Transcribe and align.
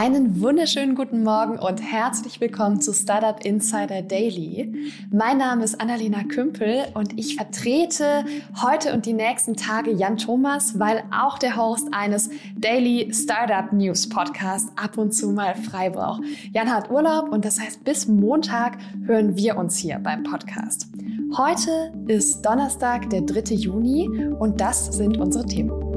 Einen 0.00 0.40
wunderschönen 0.40 0.94
guten 0.94 1.24
Morgen 1.24 1.58
und 1.58 1.82
herzlich 1.82 2.40
willkommen 2.40 2.80
zu 2.80 2.94
Startup 2.94 3.38
Insider 3.44 4.00
Daily. 4.00 4.72
Mein 5.12 5.36
Name 5.36 5.62
ist 5.62 5.78
Annalena 5.78 6.24
Kümpel 6.24 6.86
und 6.94 7.18
ich 7.18 7.36
vertrete 7.36 8.24
heute 8.62 8.94
und 8.94 9.04
die 9.04 9.12
nächsten 9.12 9.56
Tage 9.56 9.90
Jan 9.90 10.16
Thomas, 10.16 10.78
weil 10.78 11.02
auch 11.14 11.38
der 11.38 11.54
Host 11.54 11.88
eines 11.92 12.30
Daily 12.56 13.12
Startup 13.12 13.70
News 13.74 14.08
Podcasts 14.08 14.72
ab 14.74 14.96
und 14.96 15.12
zu 15.12 15.32
mal 15.32 15.54
frei 15.54 15.90
braucht. 15.90 16.22
Jan 16.54 16.72
hat 16.72 16.90
Urlaub 16.90 17.30
und 17.30 17.44
das 17.44 17.60
heißt, 17.60 17.84
bis 17.84 18.08
Montag 18.08 18.78
hören 19.04 19.36
wir 19.36 19.58
uns 19.58 19.76
hier 19.76 19.98
beim 19.98 20.22
Podcast. 20.22 20.88
Heute 21.36 21.92
ist 22.06 22.40
Donnerstag, 22.40 23.10
der 23.10 23.20
3. 23.20 23.54
Juni 23.54 24.08
und 24.38 24.62
das 24.62 24.86
sind 24.86 25.18
unsere 25.18 25.44
Themen. 25.44 25.89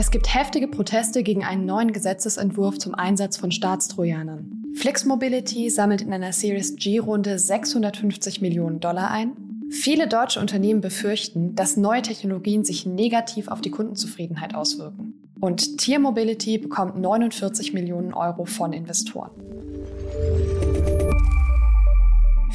Es 0.00 0.10
gibt 0.10 0.34
heftige 0.34 0.66
Proteste 0.66 1.22
gegen 1.22 1.44
einen 1.44 1.66
neuen 1.66 1.92
Gesetzesentwurf 1.92 2.78
zum 2.78 2.94
Einsatz 2.94 3.36
von 3.36 3.52
Staatstrojanern. 3.52 4.72
Flix 4.74 5.04
Mobility 5.04 5.68
sammelt 5.68 6.00
in 6.00 6.10
einer 6.10 6.32
Series 6.32 6.76
G-Runde 6.76 7.38
650 7.38 8.40
Millionen 8.40 8.80
Dollar 8.80 9.10
ein. 9.10 9.36
Viele 9.68 10.08
deutsche 10.08 10.40
Unternehmen 10.40 10.80
befürchten, 10.80 11.54
dass 11.54 11.76
neue 11.76 12.00
Technologien 12.00 12.64
sich 12.64 12.86
negativ 12.86 13.48
auf 13.48 13.60
die 13.60 13.70
Kundenzufriedenheit 13.70 14.54
auswirken. 14.54 15.12
Und 15.38 15.76
Tier 15.76 15.98
Mobility 15.98 16.56
bekommt 16.56 16.98
49 16.98 17.74
Millionen 17.74 18.14
Euro 18.14 18.46
von 18.46 18.72
Investoren. 18.72 19.32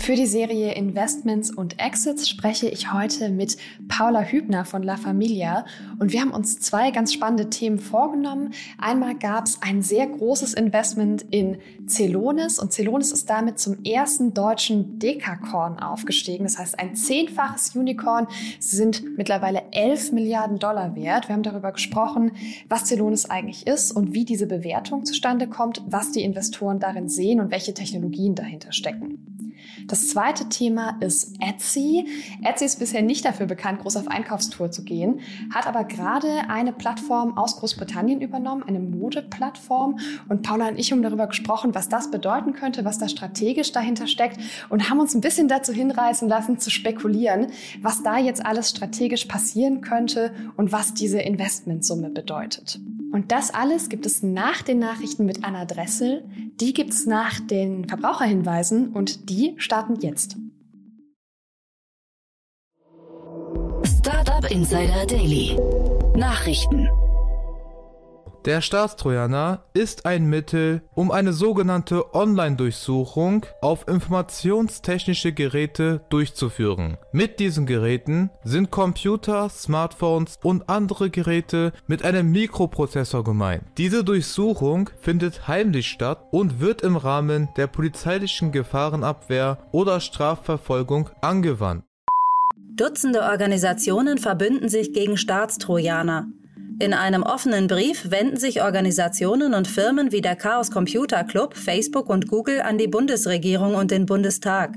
Für 0.05 0.13
die 0.13 0.27
Serie 0.27 0.75
Investments 0.75 1.49
und 1.49 1.79
Exits 1.79 2.29
spreche 2.29 2.69
ich 2.69 2.93
heute 2.93 3.29
mit 3.29 3.57
Paula 3.87 4.21
Hübner 4.21 4.63
von 4.63 4.83
La 4.83 4.97
Familia 4.97 5.65
und 5.97 6.13
wir 6.13 6.21
haben 6.21 6.29
uns 6.29 6.59
zwei 6.59 6.91
ganz 6.91 7.11
spannende 7.11 7.49
Themen 7.49 7.79
vorgenommen. 7.79 8.53
Einmal 8.77 9.15
gab 9.17 9.47
es 9.47 9.63
ein 9.63 9.81
sehr 9.81 10.05
großes 10.05 10.53
Investment 10.53 11.23
in 11.31 11.57
Celonis 11.87 12.59
und 12.59 12.71
Celonis 12.71 13.11
ist 13.11 13.31
damit 13.31 13.57
zum 13.57 13.83
ersten 13.83 14.35
deutschen 14.35 14.99
Dekakorn 14.99 15.79
aufgestiegen. 15.79 16.43
Das 16.43 16.59
heißt 16.59 16.77
ein 16.77 16.95
zehnfaches 16.95 17.75
Unicorn. 17.75 18.27
Sie 18.59 18.75
sind 18.75 19.17
mittlerweile 19.17 19.63
11 19.71 20.11
Milliarden 20.11 20.59
Dollar 20.59 20.95
wert. 20.95 21.29
Wir 21.29 21.33
haben 21.33 21.41
darüber 21.41 21.71
gesprochen, 21.71 22.33
was 22.69 22.85
Celonis 22.85 23.27
eigentlich 23.27 23.65
ist 23.65 23.91
und 23.91 24.13
wie 24.13 24.23
diese 24.23 24.45
Bewertung 24.45 25.03
zustande 25.03 25.47
kommt, 25.47 25.81
was 25.87 26.11
die 26.11 26.21
Investoren 26.21 26.79
darin 26.79 27.09
sehen 27.09 27.39
und 27.39 27.49
welche 27.49 27.73
Technologien 27.73 28.35
dahinter 28.35 28.71
stecken. 28.71 29.25
Das 29.87 29.94
zweite 29.95 30.49
Thema 30.49 30.97
ist 30.99 31.35
Etsy. 31.39 32.07
Etsy 32.43 32.65
ist 32.65 32.79
bisher 32.79 33.01
nicht 33.01 33.25
dafür 33.25 33.45
bekannt, 33.45 33.81
groß 33.81 33.97
auf 33.97 34.07
Einkaufstour 34.07 34.71
zu 34.71 34.83
gehen, 34.83 35.19
hat 35.53 35.67
aber 35.67 35.83
gerade 35.83 36.49
eine 36.49 36.73
Plattform 36.73 37.37
aus 37.37 37.57
Großbritannien 37.57 38.21
übernommen, 38.21 38.63
eine 38.63 38.79
Modeplattform. 38.79 39.99
Und 40.29 40.41
Paula 40.43 40.69
und 40.69 40.79
ich 40.79 40.91
haben 40.91 41.01
darüber 41.01 41.27
gesprochen, 41.27 41.75
was 41.75 41.89
das 41.89 42.11
bedeuten 42.11 42.53
könnte, 42.53 42.85
was 42.85 42.97
da 42.97 43.07
strategisch 43.09 43.71
dahinter 43.71 44.07
steckt 44.07 44.39
und 44.69 44.89
haben 44.89 44.99
uns 44.99 45.13
ein 45.13 45.21
bisschen 45.21 45.47
dazu 45.47 45.73
hinreißen 45.73 46.27
lassen, 46.27 46.59
zu 46.59 46.69
spekulieren, 46.69 47.47
was 47.81 48.03
da 48.03 48.17
jetzt 48.17 48.45
alles 48.45 48.69
strategisch 48.69 49.25
passieren 49.25 49.81
könnte 49.81 50.33
und 50.57 50.71
was 50.71 50.93
diese 50.93 51.19
Investmentsumme 51.19 52.09
bedeutet. 52.09 52.79
Und 53.15 53.31
das 53.31 53.49
alles 53.49 53.87
gibt 53.87 54.05
es 54.05 54.23
nach 54.23 54.61
den 54.61 54.79
Nachrichten 54.79 55.25
mit 55.25 55.45
Anna 55.45 55.63
Dressel. 55.63 56.25
Die 56.59 56.73
gibt 56.73 56.91
es 56.91 57.05
nach 57.05 57.39
den 57.39 57.87
Verbraucherhinweisen 57.87 58.91
und 58.91 59.29
die 59.29 59.55
starten 59.55 60.01
jetzt. 60.01 60.35
Startup 63.85 64.51
Insider 64.51 65.05
Daily. 65.05 65.57
Nachrichten. 66.17 66.89
Der 68.45 68.61
Staatstrojaner 68.61 69.63
ist 69.73 70.05
ein 70.05 70.25
Mittel, 70.25 70.83
um 70.93 71.09
eine 71.09 71.33
sogenannte 71.33 72.13
Online-Durchsuchung 72.13 73.43
auf 73.59 73.87
informationstechnische 73.87 75.33
Geräte 75.33 76.01
durchzuführen. 76.09 76.97
Mit 77.11 77.39
diesen 77.39 77.65
Geräten 77.65 78.29
sind 78.43 78.69
Computer, 78.69 79.49
Smartphones 79.49 80.37
und 80.43 80.69
andere 80.69 81.09
Geräte 81.09 81.73
mit 81.87 82.05
einem 82.05 82.31
Mikroprozessor 82.31 83.23
gemeint. 83.23 83.63
Diese 83.79 84.03
Durchsuchung 84.03 84.91
findet 84.99 85.47
heimlich 85.47 85.87
statt 85.87 86.19
und 86.29 86.59
wird 86.59 86.83
im 86.83 86.97
Rahmen 86.97 87.49
der 87.57 87.65
polizeilichen 87.65 88.51
Gefahrenabwehr 88.51 89.57
oder 89.71 89.99
Strafverfolgung 89.99 91.09
angewandt. 91.21 91.83
Dutzende 92.75 93.23
Organisationen 93.23 94.19
verbünden 94.19 94.69
sich 94.69 94.93
gegen 94.93 95.17
Staatstrojaner. 95.17 96.27
In 96.77 96.93
einem 96.93 97.23
offenen 97.23 97.67
Brief 97.67 98.11
wenden 98.11 98.37
sich 98.37 98.61
Organisationen 98.61 99.53
und 99.53 99.67
Firmen 99.67 100.11
wie 100.11 100.19
der 100.19 100.35
Chaos 100.35 100.71
Computer 100.71 101.23
Club, 101.23 101.55
Facebook 101.55 102.09
und 102.09 102.27
Google 102.27 102.61
an 102.61 102.77
die 102.77 102.89
Bundesregierung 102.89 103.75
und 103.75 103.91
den 103.91 104.05
Bundestag. 104.05 104.75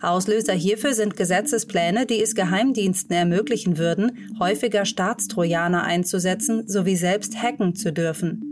Auslöser 0.00 0.52
hierfür 0.52 0.94
sind 0.94 1.16
Gesetzespläne, 1.16 2.06
die 2.06 2.20
es 2.20 2.34
Geheimdiensten 2.34 3.14
ermöglichen 3.14 3.78
würden, 3.78 4.30
häufiger 4.40 4.84
Staatstrojaner 4.84 5.84
einzusetzen 5.84 6.66
sowie 6.66 6.96
selbst 6.96 7.40
hacken 7.40 7.76
zu 7.76 7.92
dürfen. 7.92 8.44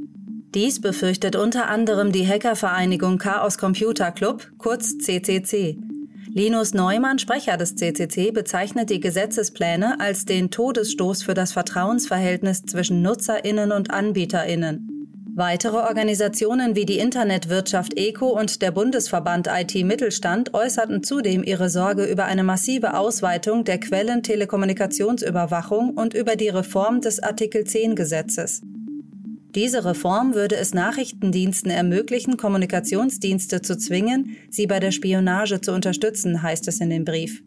Dies 0.55 0.81
befürchtet 0.81 1.35
unter 1.35 1.69
anderem 1.69 2.13
die 2.13 2.27
Hackervereinigung 2.27 3.19
Chaos 3.19 3.59
Computer 3.59 4.13
Club, 4.13 4.49
kurz 4.59 4.97
CCC. 4.99 5.79
Linus 6.37 6.73
Neumann, 6.75 7.19
Sprecher 7.19 7.57
des 7.57 7.75
CCC, 7.77 8.31
bezeichnet 8.31 8.91
die 8.91 9.01
Gesetzespläne 9.01 9.99
als 10.01 10.27
den 10.27 10.51
Todesstoß 10.51 11.23
für 11.23 11.33
das 11.33 11.55
Vertrauensverhältnis 11.55 12.61
zwischen 12.61 13.01
Nutzerinnen 13.01 13.73
und 13.73 13.91
Anbieterinnen. 13.91 15.09
Weitere 15.35 15.79
Organisationen 15.79 16.77
wie 16.77 16.85
die 16.85 16.99
Internetwirtschaft 16.99 17.97
ECO 17.97 18.39
und 18.39 18.61
der 18.61 18.71
Bundesverband 18.71 19.49
IT 19.49 19.83
Mittelstand 19.83 20.53
äußerten 20.53 21.03
zudem 21.03 21.43
ihre 21.43 21.71
Sorge 21.71 22.05
über 22.05 22.27
eine 22.27 22.45
massive 22.45 22.99
Ausweitung 22.99 23.65
der 23.65 23.81
Quellentelekommunikationsüberwachung 23.81 25.95
und 25.95 26.13
über 26.13 26.37
die 26.37 26.51
Reform 26.51 27.01
des 27.01 27.23
Artikel 27.23 27.65
10 27.65 27.97
Gesetzes. 27.97 28.61
Diese 29.57 29.87
Reform 29.87 30.35
würde 30.35 30.57
es 30.57 30.75
Nachrichtendiensten 30.75 31.71
ermöglichen, 31.71 32.37
Kommunikationsdienste 32.37 33.63
zu 33.63 33.79
zwingen, 33.79 34.37
sie 34.51 34.67
bei 34.67 34.81
der 34.81 34.93
Spionage 34.93 35.63
zu 35.63 35.73
unterstützen, 35.73 36.43
heißt 36.43 36.69
es 36.69 36.79
in 36.83 36.91
dem 36.91 37.07
Brief. 37.07 37.43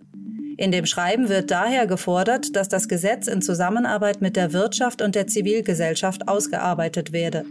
In 0.57 0.71
dem 0.71 0.87
Schreiben 0.87 1.29
wird 1.29 1.51
daher 1.51 1.85
gefordert, 1.85 2.55
dass 2.55 2.67
das 2.67 2.87
Gesetz 2.87 3.27
in 3.27 3.43
Zusammenarbeit 3.43 4.21
mit 4.21 4.35
der 4.35 4.53
Wirtschaft 4.53 5.03
und 5.03 5.13
der 5.13 5.27
Zivilgesellschaft 5.27 6.27
ausgearbeitet 6.27 7.11
werde. 7.11 7.45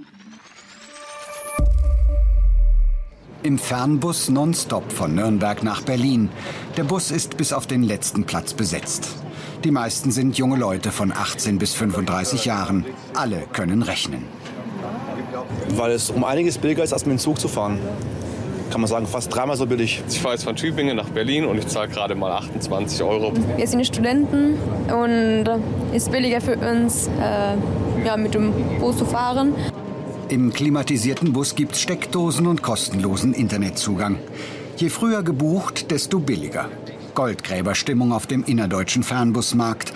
Im 3.45 3.59
Fernbus 3.59 4.29
nonstop 4.29 4.91
von 4.91 5.15
Nürnberg 5.15 5.63
nach 5.63 5.83
Berlin. 5.83 6.31
Der 6.77 6.83
Bus 6.83 7.13
ist 7.13 7.37
bis 7.37 7.53
auf 7.53 7.69
den 7.69 7.85
letzten 7.85 8.25
Platz 8.25 8.55
besetzt. 8.55 9.09
Die 9.63 9.71
meisten 9.71 10.11
sind 10.11 10.37
junge 10.37 10.57
Leute 10.57 10.91
von 10.91 11.13
18 11.13 11.59
bis 11.59 11.75
35 11.75 12.45
Jahren. 12.45 12.85
Alle 13.15 13.45
können 13.53 13.83
rechnen 13.83 14.25
weil 15.77 15.93
es 15.93 16.11
um 16.11 16.25
einiges 16.25 16.59
billiger 16.59 16.85
ist, 16.85 16.93
als 16.93 17.07
mit 17.07 17.13
dem 17.13 17.19
Zug 17.19 17.41
zu 17.41 17.49
fahren. 17.49 17.79
Kann 18.71 18.83
man 18.83 18.89
sagen, 18.89 19.07
fast 19.07 19.35
dreimal 19.35 19.57
so 19.57 19.67
billig. 19.67 20.03
Ich 20.11 20.21
fahre 20.21 20.35
jetzt 20.35 20.45
von 20.45 20.55
Tübingen 20.55 20.97
nach 20.97 21.09
Berlin 21.09 21.47
und 21.47 21.57
ich 21.57 21.67
zahle 21.67 21.89
gerade 21.89 22.15
mal 22.15 22.33
28 22.33 23.03
Euro. 23.03 23.33
Wir 23.57 23.67
sind 23.67 23.87
Studenten 23.87 24.59
und 24.93 25.49
es 25.93 26.03
ist 26.05 26.13
billiger 26.13 26.41
für 26.41 26.57
uns, 26.57 27.09
äh, 27.19 28.07
ja, 28.07 28.17
mit 28.17 28.35
dem 28.35 28.53
Bus 28.79 28.99
zu 28.99 29.07
fahren. 29.07 29.55
Im 30.29 30.53
klimatisierten 30.53 31.33
Bus 31.33 31.55
gibt 31.55 31.73
es 31.73 31.81
Steckdosen 31.81 32.47
und 32.47 32.63
kostenlosen 32.63 33.33
Internetzugang. 33.33 34.19
Je 34.77 34.91
früher 34.91 35.23
gebucht, 35.23 35.91
desto 35.91 36.19
billiger. 36.19 36.67
Goldgräberstimmung 37.15 38.13
auf 38.13 38.27
dem 38.27 38.45
innerdeutschen 38.45 39.03
Fernbusmarkt. 39.03 39.93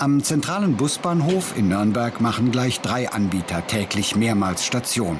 Am 0.00 0.22
zentralen 0.22 0.78
Busbahnhof 0.78 1.58
in 1.58 1.68
Nürnberg 1.68 2.22
machen 2.22 2.50
gleich 2.50 2.80
drei 2.80 3.10
Anbieter 3.10 3.66
täglich 3.66 4.16
mehrmals 4.16 4.64
Station. 4.64 5.18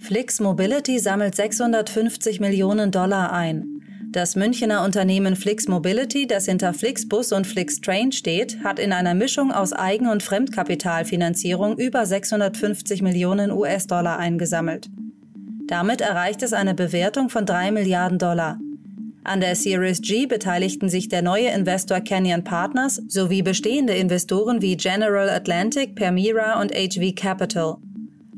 Flix 0.00 0.40
Mobility 0.40 0.98
sammelt 0.98 1.36
650 1.36 2.40
Millionen 2.40 2.90
Dollar 2.90 3.32
ein. 3.32 3.80
Das 4.10 4.34
Münchner 4.34 4.82
Unternehmen 4.82 5.36
Flix 5.36 5.68
Mobility, 5.68 6.26
das 6.26 6.46
hinter 6.46 6.74
Flixbus 6.74 7.30
und 7.30 7.46
Flixtrain 7.46 8.10
steht, 8.10 8.64
hat 8.64 8.80
in 8.80 8.92
einer 8.92 9.14
Mischung 9.14 9.52
aus 9.52 9.72
Eigen- 9.72 10.08
und 10.08 10.24
Fremdkapitalfinanzierung 10.24 11.78
über 11.78 12.06
650 12.06 13.02
Millionen 13.02 13.52
US-Dollar 13.52 14.18
eingesammelt. 14.18 14.90
Damit 15.68 16.00
erreicht 16.00 16.42
es 16.42 16.52
eine 16.52 16.74
Bewertung 16.74 17.28
von 17.28 17.46
3 17.46 17.70
Milliarden 17.70 18.18
Dollar. 18.18 18.58
An 19.26 19.40
der 19.40 19.56
Series 19.56 20.02
G 20.02 20.26
beteiligten 20.26 20.88
sich 20.88 21.08
der 21.08 21.20
neue 21.20 21.48
Investor 21.48 22.00
Canyon 22.00 22.44
Partners 22.44 23.02
sowie 23.08 23.42
bestehende 23.42 23.92
Investoren 23.92 24.62
wie 24.62 24.76
General 24.76 25.28
Atlantic, 25.28 25.96
Permira 25.96 26.60
und 26.60 26.70
HV 26.70 27.12
Capital. 27.16 27.78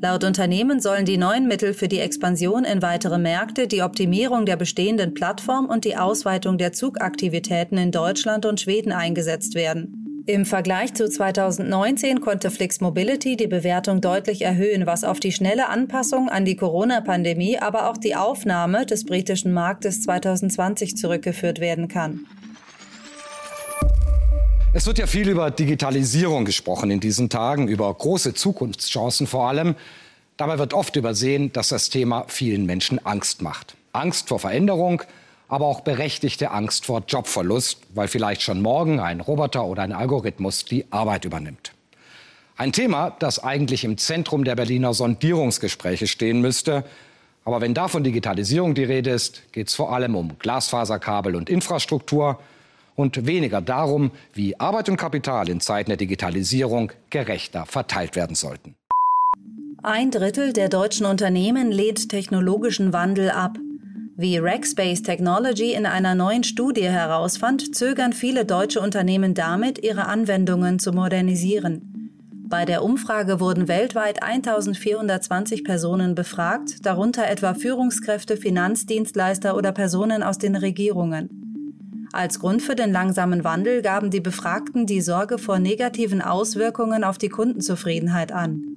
Laut 0.01 0.25
Unternehmen 0.25 0.81
sollen 0.81 1.05
die 1.05 1.19
neuen 1.19 1.47
Mittel 1.47 1.75
für 1.75 1.89
die 1.89 1.99
Expansion 1.99 2.65
in 2.65 2.81
weitere 2.81 3.19
Märkte, 3.19 3.67
die 3.67 3.83
Optimierung 3.83 4.47
der 4.47 4.57
bestehenden 4.57 5.13
Plattform 5.13 5.67
und 5.67 5.85
die 5.85 5.99
Ausweitung 5.99 6.57
der 6.57 6.73
Zugaktivitäten 6.73 7.77
in 7.77 7.91
Deutschland 7.91 8.47
und 8.47 8.59
Schweden 8.59 8.93
eingesetzt 8.93 9.55
werden. 9.55 10.08
Im 10.29 10.45
Vergleich 10.45 10.93
zu 10.93 11.09
2019 11.09 12.21
konnte 12.21 12.51
Flix 12.51 12.83
Mobility 12.83 13.39
die 13.39 13.47
Bewertung 13.47 14.03
deutlich 14.03 14.43
erhöhen, 14.43 14.85
was 14.85 15.03
auf 15.03 15.21
die 15.21 15.33
schnelle 15.33 15.71
Anpassung 15.71 16.29
an 16.29 16.45
die 16.45 16.55
Corona-Pandemie, 16.55 17.59
aber 17.59 17.89
auch 17.89 17.97
die 17.97 18.15
Aufnahme 18.15 18.85
des 18.85 19.07
britischen 19.07 19.55
Marktes 19.55 20.03
2020 20.03 20.99
zurückgeführt 20.99 21.61
werden 21.61 21.89
kann. 21.89 22.27
Es 24.75 24.87
wird 24.87 24.99
ja 24.99 25.07
viel 25.07 25.31
über 25.31 25.51
Digitalisierung 25.51 26.45
gesprochen 26.45 26.91
in 26.91 27.01
diesen 27.01 27.31
Tagen, 27.31 27.67
über 27.67 27.95
große 27.95 28.35
Zukunftschancen 28.35 29.27
vor 29.27 29.49
allem. 29.49 29.77
Dabei 30.37 30.59
wird 30.59 30.75
oft 30.75 30.95
übersehen, 30.97 31.55
dass 31.55 31.69
das 31.69 31.89
Thema 31.89 32.27
vielen 32.29 32.67
Menschen 32.67 32.99
Angst 33.07 33.41
macht. 33.41 33.77
Angst 33.93 34.29
vor 34.29 34.41
Veränderung, 34.41 35.03
aber 35.49 35.67
auch 35.67 35.81
berechtigte 35.81 36.51
Angst 36.51 36.87
vor 36.87 37.03
Jobverlust, 37.07 37.79
weil 37.95 38.09
vielleicht 38.09 38.43
schon 38.43 38.61
morgen 38.61 39.01
ein 39.01 39.21
Roboter 39.21 39.65
oder 39.65 39.83
ein 39.83 39.93
Algorithmus 39.93 40.65
die 40.65 40.85
Arbeit 40.91 41.25
übernimmt. 41.25 41.73
Ein 42.57 42.73
Thema, 42.73 43.17
das 43.19 43.43
eigentlich 43.43 43.85
im 43.85 43.99
Zentrum 43.99 44.45
der 44.45 44.57
Berliner 44.57 44.93
Sondierungsgespräche 44.93 46.07
stehen 46.07 46.41
müsste. 46.41 46.85
Aber 47.45 47.61
wenn 47.61 47.73
da 47.73 47.89
von 47.89 48.05
Digitalisierung 48.05 48.75
die 48.75 48.85
Rede 48.85 49.11
ist, 49.11 49.53
geht 49.53 49.69
es 49.69 49.75
vor 49.75 49.93
allem 49.93 50.17
um 50.17 50.39
Glasfaserkabel 50.39 51.37
und 51.37 51.49
Infrastruktur 51.49 52.41
und 52.97 53.27
weniger 53.27 53.61
darum, 53.61 54.11
wie 54.35 54.59
Arbeit 54.59 54.89
und 54.89 54.97
Kapital 54.97 55.49
in 55.49 55.61
Zeiten 55.61 55.91
der 55.91 55.97
Digitalisierung 55.97 56.91
gerechter 57.11 57.65
verteilt 57.65 58.17
werden 58.17 58.35
sollten. 58.35 58.75
Ein 59.85 60.11
Drittel 60.11 60.53
der 60.53 60.69
deutschen 60.69 61.07
Unternehmen 61.07 61.71
lehnt 61.71 62.09
technologischen 62.09 62.93
Wandel 62.93 63.31
ab. 63.31 63.57
Wie 64.21 64.37
Rackspace 64.37 65.03
Technology 65.03 65.75
in 65.75 65.87
einer 65.87 66.17
neuen 66.17 66.43
Studie 66.43 66.89
herausfand, 66.89 67.77
zögern 67.77 68.13
viele 68.13 68.45
deutsche 68.45 68.81
Unternehmen 68.81 69.33
damit, 69.33 69.79
ihre 69.85 70.07
Anwendungen 70.07 70.81
zu 70.81 70.91
modernisieren. 70.91 72.11
Bei 72.33 72.65
der 72.65 72.83
Umfrage 72.83 73.39
wurden 73.39 73.69
weltweit 73.69 74.21
1420 74.21 75.63
Personen 75.63 76.17
befragt, 76.17 76.85
darunter 76.85 77.29
etwa 77.29 77.55
Führungskräfte, 77.55 78.37
Finanzdienstleister 78.37 79.57
oder 79.57 79.71
Personen 79.71 80.25
aus 80.25 80.39
den 80.39 80.57
Regierungen. 80.57 82.09
Als 82.13 82.41
Grund 82.41 82.61
für 82.61 82.75
den 82.75 82.91
langsamen 82.91 83.45
Wandel 83.45 83.83
gaben 83.83 84.11
die 84.11 84.21
Befragten 84.21 84.85
die 84.85 85.01
Sorge 85.01 85.39
vor 85.39 85.61
negativen 85.61 86.23
Auswirkungen 86.23 87.05
auf 87.05 87.19
die 87.19 87.29
Kundenzufriedenheit 87.29 88.33
an. 88.33 88.68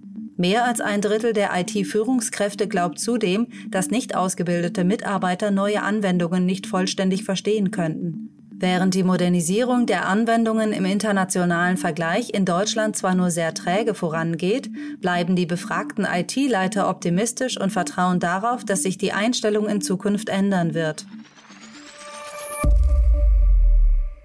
Mehr 0.41 0.65
als 0.65 0.81
ein 0.81 1.01
Drittel 1.01 1.33
der 1.33 1.51
IT-Führungskräfte 1.53 2.67
glaubt 2.67 2.97
zudem, 2.97 3.45
dass 3.69 3.91
nicht 3.91 4.15
ausgebildete 4.15 4.83
Mitarbeiter 4.83 5.51
neue 5.51 5.83
Anwendungen 5.83 6.47
nicht 6.47 6.65
vollständig 6.65 7.23
verstehen 7.23 7.69
könnten. 7.69 8.31
Während 8.49 8.95
die 8.95 9.03
Modernisierung 9.03 9.85
der 9.85 10.07
Anwendungen 10.07 10.73
im 10.73 10.85
internationalen 10.85 11.77
Vergleich 11.77 12.33
in 12.33 12.45
Deutschland 12.45 12.95
zwar 12.95 13.13
nur 13.13 13.29
sehr 13.29 13.53
träge 13.53 13.93
vorangeht, 13.93 14.71
bleiben 14.99 15.35
die 15.35 15.45
befragten 15.45 16.07
IT-Leiter 16.11 16.89
optimistisch 16.89 17.61
und 17.61 17.69
vertrauen 17.69 18.19
darauf, 18.19 18.65
dass 18.65 18.81
sich 18.81 18.97
die 18.97 19.13
Einstellung 19.13 19.69
in 19.69 19.79
Zukunft 19.79 20.27
ändern 20.27 20.73
wird. 20.73 21.05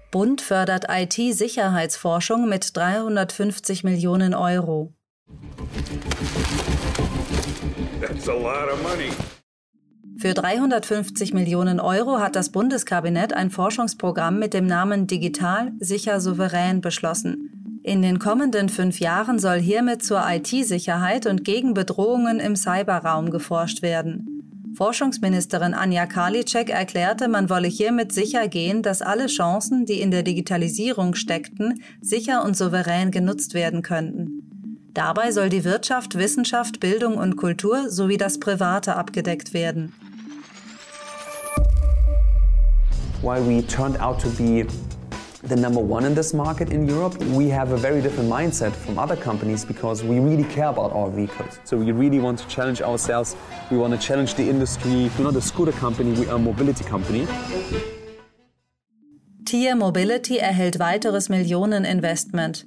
Bund 0.09 0.41
fördert 0.41 0.85
IT-Sicherheitsforschung 0.89 2.49
mit 2.49 2.75
350 2.75 3.83
Millionen 3.83 4.33
Euro. 4.33 4.96
Für 10.19 10.33
350 10.33 11.33
Millionen 11.33 11.79
Euro 11.79 12.19
hat 12.19 12.35
das 12.35 12.51
Bundeskabinett 12.51 13.33
ein 13.33 13.51
Forschungsprogramm 13.51 14.39
mit 14.39 14.53
dem 14.53 14.65
Namen 14.65 15.07
Digital, 15.07 15.71
sicher, 15.79 16.19
souverän 16.19 16.81
beschlossen. 16.81 17.81
In 17.83 18.01
den 18.01 18.19
kommenden 18.19 18.69
fünf 18.69 18.99
Jahren 18.99 19.39
soll 19.39 19.59
hiermit 19.59 20.03
zur 20.03 20.21
IT-Sicherheit 20.27 21.25
und 21.25 21.43
gegen 21.43 21.73
Bedrohungen 21.73 22.39
im 22.39 22.55
Cyberraum 22.55 23.29
geforscht 23.29 23.81
werden. 23.81 24.37
Forschungsministerin 24.75 25.73
Anja 25.73 26.05
Karliczek 26.05 26.69
erklärte, 26.69 27.27
man 27.27 27.49
wolle 27.49 27.67
hiermit 27.67 28.11
sicher 28.11 28.47
gehen, 28.47 28.83
dass 28.83 29.01
alle 29.01 29.27
Chancen, 29.27 29.85
die 29.85 30.01
in 30.01 30.11
der 30.11 30.23
Digitalisierung 30.23 31.15
steckten, 31.15 31.81
sicher 32.01 32.43
und 32.43 32.55
souverän 32.55 33.09
genutzt 33.09 33.53
werden 33.53 33.81
könnten. 33.81 34.36
Dabei 34.97 35.31
soll 35.31 35.49
die 35.49 35.63
Wirtschaft, 35.63 36.17
Wissenschaft, 36.17 36.79
Bildung 36.79 37.19
und 37.19 37.35
Kultur 37.35 37.91
sowie 37.91 38.17
das 38.17 38.39
Private 38.39 38.95
abgedeckt 38.95 39.53
werden. 39.53 39.93
While 43.21 43.45
we 43.47 43.61
turned 43.61 44.01
out 44.01 44.19
to 44.19 44.27
be 44.29 44.65
the 45.47 45.55
number 45.55 45.79
one 45.79 46.03
in 46.03 46.15
this 46.15 46.33
market 46.33 46.71
in 46.71 46.89
Europe, 46.89 47.15
we 47.35 47.47
have 47.53 47.71
a 47.71 47.77
very 47.77 48.01
different 48.01 48.27
mindset 48.27 48.71
from 48.71 48.97
other 48.97 49.15
companies 49.15 49.63
because 49.63 50.03
we 50.03 50.19
really 50.19 50.45
care 50.45 50.69
about 50.69 50.91
our 50.93 51.11
vehicles. 51.11 51.59
So 51.63 51.77
we 51.77 51.91
really 51.91 52.19
want 52.19 52.39
to 52.39 52.47
challenge 52.47 52.81
ourselves. 52.81 53.35
We 53.69 53.77
want 53.77 53.93
to 53.93 53.99
challenge 53.99 54.33
the 54.33 54.49
industry. 54.49 55.11
We're 55.15 55.25
not 55.25 55.35
a 55.35 55.41
scooter 55.41 55.73
company, 55.73 56.13
we 56.19 56.27
are 56.27 56.37
a 56.37 56.39
mobility 56.39 56.83
company. 56.83 57.27
Tier 59.45 59.75
Mobility 59.75 60.39
erhält 60.39 60.79
weiteres 60.79 61.29
Millioneninvestment. 61.29 62.65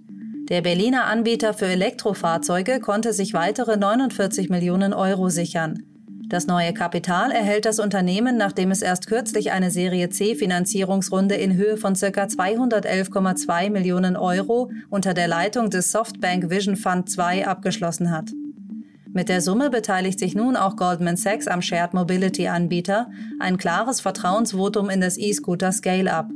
Der 0.50 0.62
Berliner 0.62 1.04
Anbieter 1.04 1.54
für 1.54 1.66
Elektrofahrzeuge 1.66 2.80
konnte 2.80 3.12
sich 3.12 3.34
weitere 3.34 3.76
49 3.76 4.48
Millionen 4.50 4.92
Euro 4.92 5.28
sichern. 5.28 5.84
Das 6.26 6.48
neue 6.48 6.74
Kapital 6.74 7.30
erhält 7.30 7.66
das 7.66 7.78
Unternehmen, 7.78 8.36
nachdem 8.36 8.72
es 8.72 8.82
erst 8.82 9.06
kürzlich 9.06 9.52
eine 9.52 9.70
Serie 9.70 10.10
C 10.10 10.34
Finanzierungsrunde 10.34 11.36
in 11.36 11.54
Höhe 11.54 11.76
von 11.76 11.94
ca. 11.94 12.06
211,2 12.06 13.70
Millionen 13.70 14.16
Euro 14.16 14.72
unter 14.88 15.14
der 15.14 15.28
Leitung 15.28 15.70
des 15.70 15.92
Softbank 15.92 16.50
Vision 16.50 16.74
Fund 16.74 17.08
2 17.08 17.46
abgeschlossen 17.46 18.10
hat. 18.10 18.30
Mit 19.12 19.28
der 19.28 19.42
Summe 19.42 19.70
beteiligt 19.70 20.18
sich 20.18 20.34
nun 20.34 20.56
auch 20.56 20.74
Goldman 20.74 21.16
Sachs 21.16 21.46
am 21.46 21.62
Shared 21.62 21.94
Mobility 21.94 22.48
Anbieter, 22.48 23.08
ein 23.38 23.56
klares 23.56 24.00
Vertrauensvotum 24.00 24.90
in 24.90 25.00
das 25.00 25.16
E-Scooter 25.16 25.70
Scale-Up. 25.70 26.28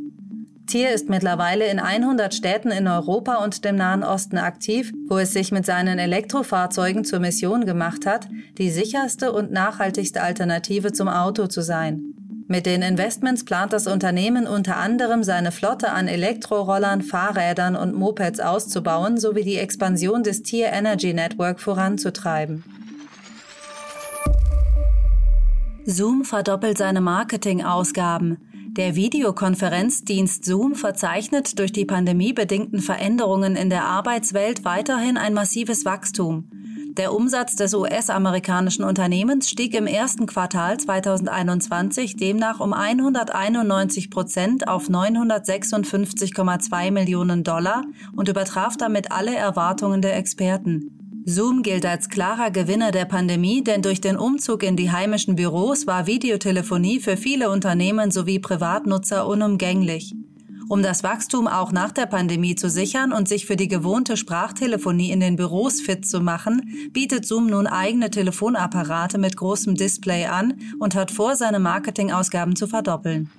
Tier 0.66 0.92
ist 0.92 1.10
mittlerweile 1.10 1.66
in 1.66 1.78
100 1.78 2.34
Städten 2.34 2.70
in 2.70 2.88
Europa 2.88 3.36
und 3.36 3.64
dem 3.64 3.76
Nahen 3.76 4.02
Osten 4.02 4.38
aktiv, 4.38 4.92
wo 5.08 5.18
es 5.18 5.32
sich 5.32 5.52
mit 5.52 5.66
seinen 5.66 5.98
Elektrofahrzeugen 5.98 7.04
zur 7.04 7.20
Mission 7.20 7.66
gemacht 7.66 8.06
hat, 8.06 8.28
die 8.56 8.70
sicherste 8.70 9.32
und 9.32 9.52
nachhaltigste 9.52 10.22
Alternative 10.22 10.92
zum 10.92 11.08
Auto 11.08 11.46
zu 11.46 11.60
sein. 11.60 12.14
Mit 12.46 12.66
den 12.66 12.82
Investments 12.82 13.44
plant 13.44 13.72
das 13.72 13.86
Unternehmen 13.86 14.46
unter 14.46 14.76
anderem 14.76 15.22
seine 15.22 15.50
Flotte 15.50 15.92
an 15.92 16.08
Elektrorollern, 16.08 17.02
Fahrrädern 17.02 17.74
und 17.74 17.94
Mopeds 17.94 18.40
auszubauen 18.40 19.18
sowie 19.18 19.44
die 19.44 19.56
Expansion 19.56 20.22
des 20.22 20.42
Tier 20.42 20.72
Energy 20.72 21.14
Network 21.14 21.60
voranzutreiben. 21.60 22.64
Zoom 25.86 26.24
verdoppelt 26.24 26.78
seine 26.78 27.00
Marketingausgaben. 27.00 28.53
Der 28.76 28.96
Videokonferenzdienst 28.96 30.44
Zoom 30.44 30.74
verzeichnet 30.74 31.60
durch 31.60 31.70
die 31.70 31.84
pandemiebedingten 31.84 32.80
Veränderungen 32.80 33.54
in 33.54 33.70
der 33.70 33.84
Arbeitswelt 33.84 34.64
weiterhin 34.64 35.16
ein 35.16 35.32
massives 35.32 35.84
Wachstum. 35.84 36.50
Der 36.96 37.14
Umsatz 37.14 37.54
des 37.54 37.72
US-amerikanischen 37.72 38.82
Unternehmens 38.82 39.48
stieg 39.48 39.74
im 39.74 39.86
ersten 39.86 40.26
Quartal 40.26 40.78
2021 40.78 42.16
demnach 42.16 42.58
um 42.58 42.72
191 42.72 44.10
Prozent 44.10 44.66
auf 44.66 44.88
956,2 44.88 46.90
Millionen 46.90 47.44
Dollar 47.44 47.84
und 48.16 48.28
übertraf 48.28 48.76
damit 48.76 49.12
alle 49.12 49.36
Erwartungen 49.36 50.02
der 50.02 50.16
Experten. 50.16 51.03
Zoom 51.26 51.62
gilt 51.62 51.86
als 51.86 52.10
klarer 52.10 52.50
Gewinner 52.50 52.90
der 52.90 53.06
Pandemie, 53.06 53.64
denn 53.64 53.80
durch 53.80 54.02
den 54.02 54.16
Umzug 54.16 54.62
in 54.62 54.76
die 54.76 54.90
heimischen 54.90 55.36
Büros 55.36 55.86
war 55.86 56.06
Videotelefonie 56.06 57.00
für 57.00 57.16
viele 57.16 57.50
Unternehmen 57.50 58.10
sowie 58.10 58.38
Privatnutzer 58.38 59.26
unumgänglich. 59.26 60.14
Um 60.68 60.82
das 60.82 61.02
Wachstum 61.02 61.46
auch 61.46 61.72
nach 61.72 61.92
der 61.92 62.06
Pandemie 62.06 62.56
zu 62.56 62.68
sichern 62.68 63.12
und 63.12 63.26
sich 63.26 63.46
für 63.46 63.56
die 63.56 63.68
gewohnte 63.68 64.18
Sprachtelefonie 64.18 65.10
in 65.10 65.20
den 65.20 65.36
Büros 65.36 65.80
fit 65.80 66.06
zu 66.06 66.20
machen, 66.20 66.90
bietet 66.92 67.24
Zoom 67.24 67.46
nun 67.46 67.66
eigene 67.66 68.10
Telefonapparate 68.10 69.16
mit 69.16 69.36
großem 69.36 69.76
Display 69.76 70.26
an 70.26 70.54
und 70.78 70.94
hat 70.94 71.10
vor, 71.10 71.36
seine 71.36 71.58
Marketingausgaben 71.58 72.54
zu 72.54 72.66
verdoppeln. 72.66 73.30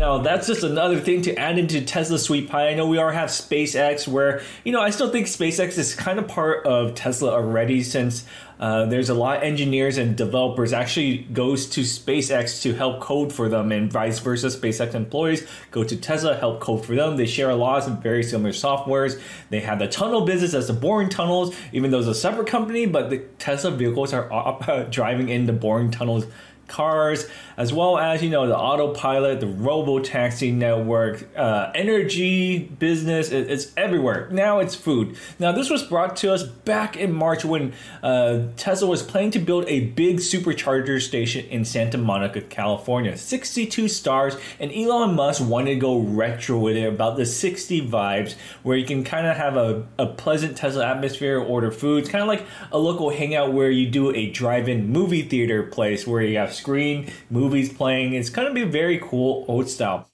Now 0.00 0.16
that's 0.16 0.46
just 0.46 0.62
another 0.62 0.98
thing 0.98 1.20
to 1.22 1.36
add 1.36 1.58
into 1.58 1.82
Tesla 1.82 2.18
sweet 2.18 2.48
pie. 2.48 2.68
I 2.68 2.74
know 2.74 2.86
we 2.86 2.98
already 2.98 3.18
have 3.18 3.28
SpaceX, 3.28 4.08
where 4.08 4.40
you 4.64 4.72
know 4.72 4.80
I 4.80 4.88
still 4.88 5.10
think 5.10 5.26
SpaceX 5.26 5.76
is 5.76 5.94
kind 5.94 6.18
of 6.18 6.26
part 6.26 6.64
of 6.64 6.94
Tesla 6.94 7.32
already, 7.32 7.82
since 7.82 8.24
uh, 8.58 8.86
there's 8.86 9.10
a 9.10 9.14
lot 9.14 9.36
of 9.36 9.42
engineers 9.42 9.98
and 9.98 10.16
developers 10.16 10.72
actually 10.72 11.18
goes 11.18 11.66
to 11.66 11.82
SpaceX 11.82 12.62
to 12.62 12.72
help 12.72 13.00
code 13.00 13.30
for 13.30 13.50
them, 13.50 13.72
and 13.72 13.92
vice 13.92 14.20
versa. 14.20 14.46
SpaceX 14.46 14.94
employees 14.94 15.46
go 15.70 15.84
to 15.84 15.94
Tesla 15.94 16.34
help 16.34 16.60
code 16.60 16.86
for 16.86 16.94
them. 16.94 17.18
They 17.18 17.26
share 17.26 17.50
a 17.50 17.54
lot 17.54 17.86
of 17.86 18.02
very 18.02 18.22
similar 18.22 18.52
softwares. 18.52 19.20
They 19.50 19.60
have 19.60 19.80
the 19.80 19.88
tunnel 19.88 20.22
business 20.22 20.54
as 20.54 20.68
the 20.68 20.72
boring 20.72 21.10
tunnels, 21.10 21.54
even 21.74 21.90
though 21.90 21.98
it's 21.98 22.08
a 22.08 22.14
separate 22.14 22.46
company, 22.46 22.86
but 22.86 23.10
the 23.10 23.18
Tesla 23.38 23.70
vehicles 23.70 24.14
are 24.14 24.86
driving 24.90 25.28
in 25.28 25.44
the 25.44 25.52
boring 25.52 25.90
tunnels 25.90 26.24
cars, 26.70 27.28
as 27.56 27.72
well 27.72 27.98
as, 27.98 28.22
you 28.22 28.30
know, 28.30 28.46
the 28.46 28.56
autopilot, 28.56 29.40
the 29.40 29.46
robo-taxi 29.46 30.50
network, 30.50 31.28
uh, 31.36 31.70
energy, 31.74 32.58
business, 32.58 33.30
it, 33.30 33.50
it's 33.50 33.72
everywhere. 33.76 34.28
Now 34.30 34.60
it's 34.60 34.74
food. 34.74 35.16
Now, 35.38 35.52
this 35.52 35.68
was 35.68 35.82
brought 35.82 36.16
to 36.18 36.32
us 36.32 36.42
back 36.42 36.96
in 36.96 37.12
March 37.12 37.44
when 37.44 37.74
uh, 38.02 38.44
Tesla 38.56 38.88
was 38.88 39.02
planning 39.02 39.32
to 39.32 39.38
build 39.38 39.66
a 39.68 39.86
big 39.90 40.18
supercharger 40.18 41.02
station 41.02 41.44
in 41.46 41.64
Santa 41.64 41.98
Monica, 41.98 42.40
California. 42.40 43.16
62 43.16 43.88
stars, 43.88 44.36
and 44.58 44.72
Elon 44.72 45.14
Musk 45.14 45.46
wanted 45.46 45.74
to 45.74 45.80
go 45.80 45.98
retro 45.98 46.58
with 46.58 46.76
it 46.76 46.86
about 46.86 47.16
the 47.16 47.26
60 47.26 47.86
vibes, 47.88 48.36
where 48.62 48.76
you 48.76 48.86
can 48.86 49.04
kind 49.04 49.26
of 49.26 49.36
have 49.36 49.56
a, 49.56 49.86
a 49.98 50.06
pleasant 50.06 50.56
Tesla 50.56 50.86
atmosphere, 50.86 51.38
order 51.38 51.70
food. 51.70 52.04
It's 52.04 52.10
kind 52.10 52.22
of 52.22 52.28
like 52.28 52.46
a 52.72 52.78
local 52.78 53.10
hangout 53.10 53.52
where 53.52 53.70
you 53.70 53.88
do 53.90 54.14
a 54.14 54.30
drive-in 54.30 54.88
movie 54.88 55.22
theater 55.22 55.64
place 55.64 56.06
where 56.06 56.22
you 56.22 56.38
have 56.38 56.54
screen 56.60 57.06
movies 57.30 57.72
playing. 57.72 58.14
It's 58.14 58.30
kind 58.30 58.46
of 58.46 58.54
be 58.54 58.64
very 58.64 59.00
cool 59.10 59.44
old 59.48 59.68
style. 59.68 60.06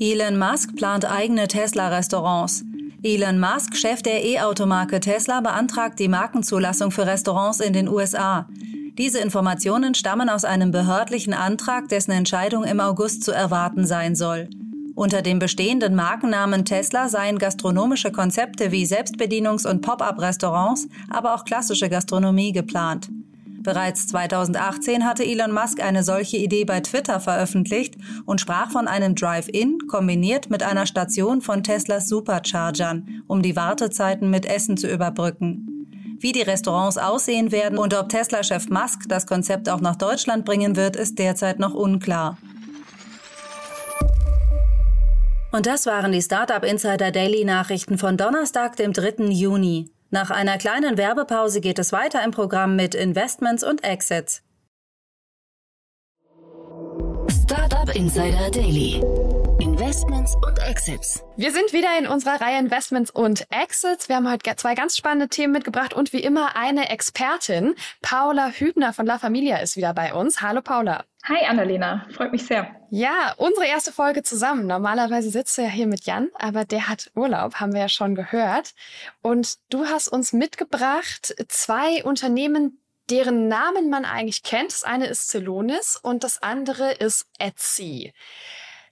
Elon 0.00 0.38
Musk 0.38 0.76
plant 0.76 1.04
eigene 1.04 1.48
Tesla-Restaurants. 1.48 2.62
Elon 3.02 3.40
Musk, 3.40 3.76
Chef 3.76 4.02
der 4.02 4.24
E-Automarke 4.24 5.00
Tesla, 5.00 5.40
beantragt 5.40 5.98
die 5.98 6.08
Markenzulassung 6.08 6.90
für 6.90 7.06
Restaurants 7.06 7.60
in 7.60 7.72
den 7.72 7.88
USA. 7.88 8.46
Diese 8.96 9.18
Informationen 9.20 9.94
stammen 9.94 10.28
aus 10.28 10.44
einem 10.44 10.70
behördlichen 10.72 11.32
Antrag, 11.32 11.88
dessen 11.88 12.10
Entscheidung 12.12 12.64
im 12.64 12.80
August 12.80 13.22
zu 13.22 13.32
erwarten 13.32 13.86
sein 13.86 14.16
soll. 14.16 14.48
Unter 14.96 15.22
dem 15.22 15.38
bestehenden 15.38 15.94
Markennamen 15.94 16.64
Tesla 16.64 17.08
seien 17.08 17.38
gastronomische 17.38 18.10
Konzepte 18.10 18.72
wie 18.72 18.84
Selbstbedienungs- 18.84 19.68
und 19.68 19.80
Pop-up-Restaurants, 19.80 20.88
aber 21.08 21.34
auch 21.34 21.44
klassische 21.44 21.88
Gastronomie 21.88 22.50
geplant. 22.50 23.08
Bereits 23.60 24.06
2018 24.06 25.04
hatte 25.04 25.24
Elon 25.24 25.52
Musk 25.52 25.82
eine 25.82 26.04
solche 26.04 26.36
Idee 26.36 26.64
bei 26.64 26.80
Twitter 26.80 27.18
veröffentlicht 27.18 27.96
und 28.24 28.40
sprach 28.40 28.70
von 28.70 28.86
einem 28.86 29.14
Drive-In 29.14 29.78
kombiniert 29.88 30.48
mit 30.48 30.62
einer 30.62 30.86
Station 30.86 31.40
von 31.40 31.62
Teslas 31.62 32.08
Superchargern, 32.08 33.22
um 33.26 33.42
die 33.42 33.56
Wartezeiten 33.56 34.30
mit 34.30 34.46
Essen 34.46 34.76
zu 34.76 34.88
überbrücken. 34.88 35.78
Wie 36.20 36.32
die 36.32 36.42
Restaurants 36.42 36.98
aussehen 36.98 37.52
werden 37.52 37.78
und 37.78 37.94
ob 37.94 38.08
Tesla-Chef 38.08 38.68
Musk 38.68 39.08
das 39.08 39.26
Konzept 39.26 39.68
auch 39.68 39.80
nach 39.80 39.96
Deutschland 39.96 40.44
bringen 40.44 40.76
wird, 40.76 40.96
ist 40.96 41.18
derzeit 41.18 41.58
noch 41.58 41.74
unklar. 41.74 42.38
Und 45.50 45.66
das 45.66 45.86
waren 45.86 46.12
die 46.12 46.22
Startup 46.22 46.62
Insider 46.62 47.10
Daily 47.10 47.44
Nachrichten 47.44 47.98
von 47.98 48.16
Donnerstag, 48.16 48.76
dem 48.76 48.92
3. 48.92 49.26
Juni. 49.30 49.90
Nach 50.10 50.30
einer 50.30 50.56
kleinen 50.56 50.96
Werbepause 50.96 51.60
geht 51.60 51.78
es 51.78 51.92
weiter 51.92 52.24
im 52.24 52.30
Programm 52.30 52.76
mit 52.76 52.94
Investments 52.94 53.62
und 53.62 53.84
Exits. 53.84 54.42
Startup 57.44 57.94
Insider 57.94 58.50
Daily. 58.50 59.02
Investments 59.60 60.36
und 60.36 60.56
Exits. 60.60 61.24
Wir 61.36 61.50
sind 61.50 61.72
wieder 61.72 61.98
in 61.98 62.06
unserer 62.06 62.40
Reihe 62.40 62.60
Investments 62.60 63.10
und 63.10 63.44
Exits. 63.50 64.08
Wir 64.08 64.14
haben 64.14 64.30
heute 64.30 64.54
zwei 64.54 64.76
ganz 64.76 64.96
spannende 64.96 65.28
Themen 65.28 65.52
mitgebracht 65.52 65.94
und 65.94 66.12
wie 66.12 66.22
immer 66.22 66.54
eine 66.54 66.90
Expertin. 66.90 67.74
Paula 68.00 68.50
Hübner 68.50 68.92
von 68.92 69.04
La 69.04 69.18
Familia 69.18 69.56
ist 69.56 69.76
wieder 69.76 69.94
bei 69.94 70.14
uns. 70.14 70.42
Hallo 70.42 70.62
Paula. 70.62 71.04
Hi 71.24 71.44
Annalena, 71.44 72.06
freut 72.12 72.30
mich 72.30 72.46
sehr. 72.46 72.70
Ja, 72.90 73.34
unsere 73.36 73.66
erste 73.66 73.90
Folge 73.90 74.22
zusammen. 74.22 74.68
Normalerweise 74.68 75.28
sitzt 75.30 75.58
du 75.58 75.62
ja 75.62 75.68
hier 75.68 75.88
mit 75.88 76.06
Jan, 76.06 76.28
aber 76.38 76.64
der 76.64 76.88
hat 76.88 77.10
Urlaub, 77.16 77.56
haben 77.56 77.72
wir 77.72 77.80
ja 77.80 77.88
schon 77.88 78.14
gehört. 78.14 78.74
Und 79.22 79.58
du 79.70 79.86
hast 79.86 80.06
uns 80.06 80.32
mitgebracht 80.32 81.34
zwei 81.48 82.04
Unternehmen, 82.04 82.80
deren 83.10 83.48
Namen 83.48 83.90
man 83.90 84.04
eigentlich 84.04 84.44
kennt. 84.44 84.70
Das 84.70 84.84
eine 84.84 85.06
ist 85.06 85.30
Celonis 85.30 85.98
und 86.00 86.22
das 86.22 86.42
andere 86.42 86.92
ist 86.92 87.26
Etsy. 87.40 88.12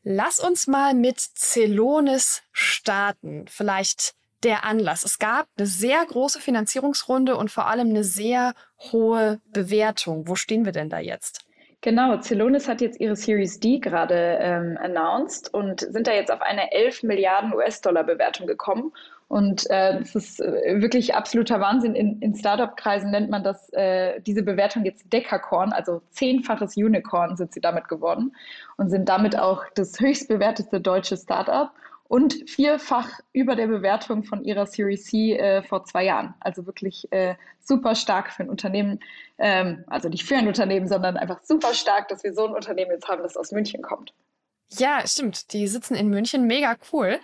Lass 0.08 0.38
uns 0.38 0.68
mal 0.68 0.94
mit 0.94 1.18
Celonis 1.18 2.44
starten. 2.52 3.46
Vielleicht 3.48 4.14
der 4.44 4.62
Anlass. 4.62 5.04
Es 5.04 5.18
gab 5.18 5.48
eine 5.58 5.66
sehr 5.66 6.06
große 6.06 6.38
Finanzierungsrunde 6.40 7.36
und 7.36 7.50
vor 7.50 7.66
allem 7.66 7.88
eine 7.88 8.04
sehr 8.04 8.54
hohe 8.92 9.40
Bewertung. 9.52 10.28
Wo 10.28 10.36
stehen 10.36 10.64
wir 10.64 10.70
denn 10.70 10.90
da 10.90 11.00
jetzt? 11.00 11.44
Genau, 11.80 12.20
Celonis 12.20 12.68
hat 12.68 12.82
jetzt 12.82 13.00
ihre 13.00 13.16
Series 13.16 13.58
D 13.58 13.80
gerade 13.80 14.38
ähm, 14.40 14.78
announced 14.80 15.52
und 15.52 15.80
sind 15.80 16.06
da 16.06 16.12
jetzt 16.12 16.30
auf 16.30 16.40
eine 16.40 16.70
11 16.70 17.02
Milliarden 17.02 17.52
US-Dollar 17.52 18.04
Bewertung 18.04 18.46
gekommen. 18.46 18.92
Und 19.28 19.68
äh, 19.70 19.98
das 19.98 20.14
ist 20.14 20.40
äh, 20.40 20.80
wirklich 20.80 21.14
absoluter 21.14 21.60
Wahnsinn. 21.60 21.96
In, 21.96 22.20
in 22.20 22.34
Startup-Kreisen 22.34 23.10
nennt 23.10 23.28
man 23.28 23.42
das, 23.42 23.72
äh, 23.72 24.20
diese 24.20 24.42
Bewertung 24.42 24.84
jetzt 24.84 25.12
Dekakorn, 25.12 25.72
also 25.72 26.00
zehnfaches 26.10 26.76
Unicorn 26.76 27.36
sind 27.36 27.52
sie 27.52 27.60
damit 27.60 27.88
geworden 27.88 28.36
und 28.76 28.88
sind 28.88 29.08
damit 29.08 29.36
auch 29.36 29.64
das 29.74 29.98
höchst 29.98 30.28
bewertete 30.28 30.80
deutsche 30.80 31.16
Startup 31.16 31.70
und 32.08 32.48
vierfach 32.48 33.08
über 33.32 33.56
der 33.56 33.66
Bewertung 33.66 34.22
von 34.22 34.44
ihrer 34.44 34.66
Series 34.66 35.06
C 35.06 35.36
äh, 35.36 35.62
vor 35.62 35.84
zwei 35.84 36.04
Jahren. 36.04 36.34
Also 36.38 36.66
wirklich 36.66 37.10
äh, 37.10 37.34
super 37.60 37.96
stark 37.96 38.30
für 38.30 38.44
ein 38.44 38.50
Unternehmen, 38.50 39.00
ähm, 39.38 39.82
also 39.88 40.08
nicht 40.08 40.24
für 40.24 40.36
ein 40.36 40.46
Unternehmen, 40.46 40.86
sondern 40.86 41.16
einfach 41.16 41.42
super 41.42 41.74
stark, 41.74 42.06
dass 42.08 42.22
wir 42.22 42.32
so 42.32 42.46
ein 42.46 42.54
Unternehmen 42.54 42.92
jetzt 42.92 43.08
haben, 43.08 43.22
das 43.22 43.36
aus 43.36 43.50
München 43.50 43.82
kommt. 43.82 44.14
Ja, 44.70 45.06
stimmt. 45.06 45.52
Die 45.52 45.68
sitzen 45.68 45.94
in 45.94 46.08
München, 46.08 46.46
mega 46.46 46.76
cool. 46.92 47.20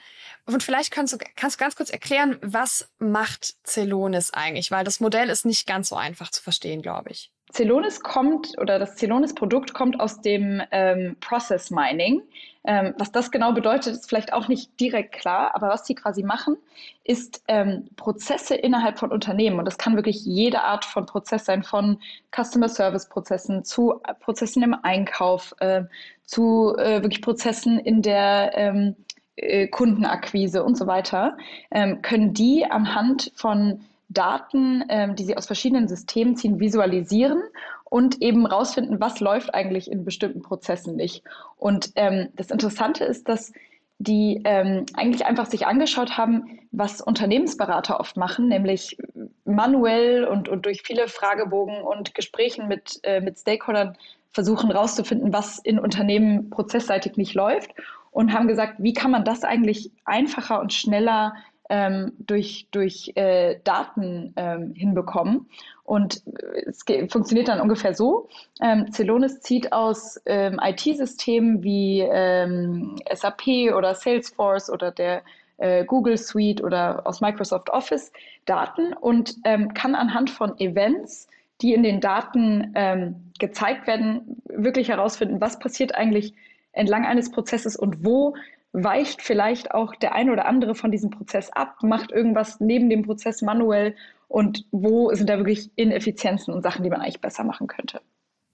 Und 0.47 0.63
vielleicht 0.63 0.91
kannst 0.91 1.13
du, 1.13 1.19
kannst 1.37 1.57
du 1.57 1.61
ganz 1.61 1.77
kurz 1.77 1.91
erklären, 1.91 2.39
was 2.41 2.89
macht 2.99 3.57
Celonis 3.65 4.33
eigentlich? 4.33 4.71
Weil 4.71 4.85
das 4.85 5.01
Modell 5.01 5.29
ist 5.29 5.45
nicht 5.45 5.67
ganz 5.67 5.89
so 5.89 5.97
einfach 5.97 6.31
zu 6.31 6.43
verstehen, 6.43 6.83
glaube 6.83 7.11
ich. 7.11 7.32
Celonis 7.53 8.01
kommt 8.01 8.59
oder 8.59 8.79
das 8.79 8.97
Celonis-Produkt 8.97 9.75
kommt 9.75 10.01
aus 10.01 10.21
dem 10.21 10.63
ähm, 10.71 11.17
Process 11.21 11.71
Mining. 11.71 12.23
Ähm, 12.65 12.95
was 12.97 13.11
das 13.11 13.31
genau 13.31 13.53
bedeutet, 13.53 13.95
ist 13.95 14.09
vielleicht 14.09 14.33
auch 14.33 14.47
nicht 14.47 14.79
direkt 14.79 15.13
klar, 15.13 15.55
aber 15.55 15.69
was 15.69 15.85
sie 15.85 15.97
quasi 15.97 16.23
machen, 16.23 16.57
ist 17.03 17.43
ähm, 17.49 17.89
Prozesse 17.97 18.55
innerhalb 18.55 18.99
von 18.99 19.11
Unternehmen. 19.11 19.59
Und 19.59 19.65
das 19.65 19.79
kann 19.79 19.97
wirklich 19.97 20.25
jede 20.25 20.63
Art 20.63 20.85
von 20.85 21.05
Prozess 21.05 21.45
sein, 21.45 21.65
von 21.65 21.99
Customer 22.31 22.69
Service 22.69 23.09
Prozessen 23.09 23.65
zu 23.65 24.01
Prozessen 24.21 24.63
im 24.63 24.77
Einkauf, 24.83 25.55
äh, 25.59 25.83
zu 26.25 26.77
äh, 26.79 27.03
wirklich 27.03 27.21
Prozessen 27.21 27.81
in 27.81 28.01
der 28.01 28.53
ähm, 28.55 28.97
äh, 29.37 29.67
Kundenakquise 29.67 30.63
und 30.63 30.77
so 30.79 30.87
weiter, 30.87 31.37
ähm, 31.73 32.01
können 32.01 32.33
die 32.33 32.65
anhand 32.65 33.33
von 33.35 33.81
Daten, 34.13 34.85
ähm, 34.89 35.17
die 35.17 35.25
sie 35.25 35.37
aus 35.37 35.47
verschiedenen 35.47 35.89
Systemen 35.89 36.37
ziehen, 36.37 36.61
visualisieren 36.61 37.43
und 37.85 38.23
eben 38.23 38.47
rausfinden, 38.47 39.01
was 39.01 39.21
läuft 39.21 39.55
eigentlich 39.55 39.91
in 39.91 40.05
bestimmten 40.05 40.43
Prozessen 40.43 40.97
nicht. 40.97 41.23
Und 41.57 41.93
ähm, 41.97 42.29
das 42.37 42.51
Interessante 42.51 43.05
ist, 43.05 43.29
dass 43.29 43.53
die 43.99 44.41
ähm, 44.45 44.87
eigentlich 44.95 45.27
einfach 45.27 45.47
sich 45.47 45.67
angeschaut 45.67 46.17
haben, 46.17 46.59
was 46.73 47.01
Unternehmensberater 47.01 48.01
oft 48.01 48.17
machen, 48.17 48.49
nämlich 48.49 48.97
manuell 49.45 50.25
und, 50.25 50.49
und 50.49 50.67
durch 50.67 50.83
viele 50.83 51.07
Fragebogen 51.07 51.83
und 51.83 52.15
Gesprächen 52.15 52.67
mit, 52.67 52.99
äh, 53.05 53.21
mit 53.21 53.39
Stakeholdern 53.39 53.97
versuchen 54.33 54.71
herauszufinden, 54.71 55.33
was 55.33 55.59
in 55.59 55.79
Unternehmen 55.79 56.51
prozessseitig 56.51 57.17
nicht 57.17 57.35
läuft 57.35 57.71
und 58.11 58.33
haben 58.33 58.49
gesagt, 58.49 58.75
wie 58.79 58.93
kann 58.93 59.11
man 59.11 59.25
das 59.25 59.45
eigentlich 59.45 59.91
einfacher 60.05 60.61
und 60.61 60.73
schneller 60.73 61.35
ähm, 61.73 62.13
durch, 62.19 62.69
durch 62.71 63.13
äh, 63.15 63.59
Daten 63.65 64.35
ähm, 64.37 64.75
hinbekommen. 64.75 65.49
Und 65.85 66.23
es 66.67 66.85
funktioniert 67.09 67.49
dann 67.49 67.63
ungefähr 67.63 67.95
so. 67.95 68.29
Ähm, 68.61 68.93
Celonis 68.93 69.41
zieht 69.41 69.73
aus 69.73 70.21
ähm, 70.27 70.61
IT-Systemen 70.63 71.63
wie 71.63 72.01
ähm, 72.01 72.97
SAP 73.11 73.73
oder 73.75 73.95
Salesforce 73.95 74.69
oder 74.69 74.91
der 74.91 75.23
äh, 75.57 75.87
Google 75.87 76.19
Suite 76.19 76.63
oder 76.63 77.07
aus 77.07 77.23
Microsoft 77.23 77.71
Office 77.71 78.13
Daten 78.45 78.93
und 78.93 79.37
ähm, 79.45 79.73
kann 79.73 79.95
anhand 79.95 80.29
von 80.29 80.59
Events, 80.59 81.27
die 81.63 81.73
in 81.73 81.83
den 81.83 82.03
Daten 82.03 82.73
ähm, 82.75 83.33
gezeigt 83.39 83.87
werden, 83.87 84.43
wirklich 84.45 84.91
herausfinden, 84.91 85.41
was 85.41 85.59
passiert 85.59 85.95
eigentlich 85.95 86.35
entlang 86.73 87.07
eines 87.07 87.31
Prozesses 87.31 87.77
und 87.77 88.05
wo 88.05 88.35
weicht 88.73 89.23
vielleicht 89.23 89.73
auch 89.73 89.95
der 89.95 90.15
eine 90.15 90.33
oder 90.33 90.47
andere 90.47 90.75
von 90.75 90.91
diesem 90.91 91.11
Prozess 91.11 91.51
ab, 91.51 91.77
macht 91.83 92.11
irgendwas 92.11 92.61
neben 92.61 92.89
dem 92.89 93.03
Prozess 93.03 93.43
manuell 93.43 93.95
und 94.29 94.67
wo 94.71 95.13
sind 95.15 95.29
da 95.29 95.37
wirklich 95.37 95.71
Ineffizienzen 95.77 96.55
und 96.55 96.63
Sachen, 96.63 96.83
die 96.83 96.91
man 96.91 97.01
eigentlich 97.01 97.21
besser 97.21 97.45
machen 97.45 97.67
könnte. 97.67 98.01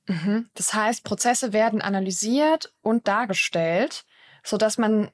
Mhm. 0.09 0.49
Das 0.55 0.75
heißt, 0.75 1.05
Prozesse 1.05 1.53
werden 1.53 1.81
analysiert 1.81 2.73
und 2.83 3.07
dargestellt, 3.07 4.05
sodass 4.43 4.79
man 4.79 5.11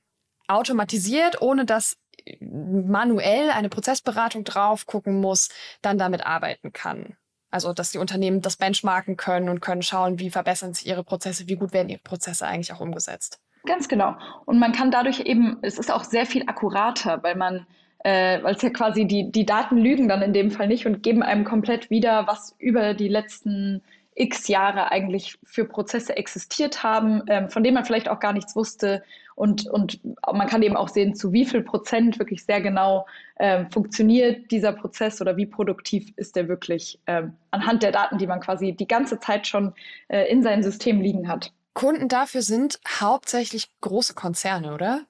automatisiert, 0.48 1.42
ohne 1.42 1.66
dass 1.66 1.98
manuell 2.40 3.50
eine 3.50 3.68
Prozessberatung 3.68 4.44
drauf 4.44 4.86
gucken 4.86 5.20
muss, 5.20 5.50
dann 5.82 5.98
damit 5.98 6.24
arbeiten 6.24 6.72
kann. 6.72 7.16
Also, 7.50 7.72
dass 7.72 7.92
die 7.92 7.98
Unternehmen 7.98 8.40
das 8.40 8.56
benchmarken 8.56 9.16
können 9.16 9.48
und 9.48 9.60
können 9.60 9.82
schauen, 9.82 10.18
wie 10.18 10.30
verbessern 10.30 10.74
sich 10.74 10.86
ihre 10.86 11.04
Prozesse, 11.04 11.46
wie 11.46 11.56
gut 11.56 11.72
werden 11.72 11.88
ihre 11.88 12.00
Prozesse 12.00 12.46
eigentlich 12.46 12.72
auch 12.72 12.80
umgesetzt. 12.80 13.40
Ganz 13.66 13.88
genau. 13.88 14.16
Und 14.44 14.58
man 14.58 14.72
kann 14.72 14.90
dadurch 14.90 15.20
eben, 15.20 15.58
es 15.62 15.78
ist 15.78 15.90
auch 15.90 16.04
sehr 16.04 16.26
viel 16.26 16.42
akkurater, 16.46 17.22
weil 17.22 17.34
man, 17.34 17.66
äh, 18.00 18.42
weil 18.42 18.54
es 18.54 18.62
ja 18.62 18.70
quasi 18.70 19.06
die, 19.06 19.30
die 19.30 19.46
Daten 19.46 19.78
lügen 19.78 20.06
dann 20.08 20.20
in 20.20 20.34
dem 20.34 20.50
Fall 20.50 20.68
nicht 20.68 20.86
und 20.86 21.02
geben 21.02 21.22
einem 21.22 21.44
komplett 21.44 21.88
wieder, 21.88 22.26
was 22.26 22.54
über 22.58 22.92
die 22.92 23.08
letzten 23.08 23.82
x 24.16 24.48
Jahre 24.48 24.92
eigentlich 24.92 25.38
für 25.44 25.64
Prozesse 25.64 26.16
existiert 26.16 26.82
haben, 26.82 27.22
ähm, 27.26 27.48
von 27.48 27.64
denen 27.64 27.74
man 27.74 27.84
vielleicht 27.84 28.08
auch 28.08 28.20
gar 28.20 28.32
nichts 28.32 28.54
wusste. 28.54 29.02
Und, 29.34 29.66
und 29.66 29.98
man 30.30 30.46
kann 30.46 30.62
eben 30.62 30.76
auch 30.76 30.88
sehen, 30.88 31.14
zu 31.16 31.32
wie 31.32 31.44
viel 31.44 31.62
Prozent 31.62 32.18
wirklich 32.18 32.44
sehr 32.44 32.60
genau 32.60 33.06
ähm, 33.40 33.70
funktioniert 33.70 34.50
dieser 34.50 34.72
Prozess 34.72 35.20
oder 35.20 35.36
wie 35.36 35.46
produktiv 35.46 36.12
ist 36.16 36.36
der 36.36 36.48
wirklich 36.48 37.00
ähm, 37.06 37.32
anhand 37.50 37.82
der 37.82 37.90
Daten, 37.90 38.18
die 38.18 38.28
man 38.28 38.40
quasi 38.40 38.72
die 38.72 38.86
ganze 38.86 39.18
Zeit 39.18 39.46
schon 39.46 39.72
äh, 40.08 40.30
in 40.30 40.42
seinem 40.42 40.62
System 40.62 41.00
liegen 41.00 41.28
hat. 41.28 41.52
Kunden 41.74 42.08
dafür 42.08 42.42
sind 42.42 42.80
hauptsächlich 42.88 43.68
große 43.80 44.14
Konzerne, 44.14 44.74
oder? 44.74 45.02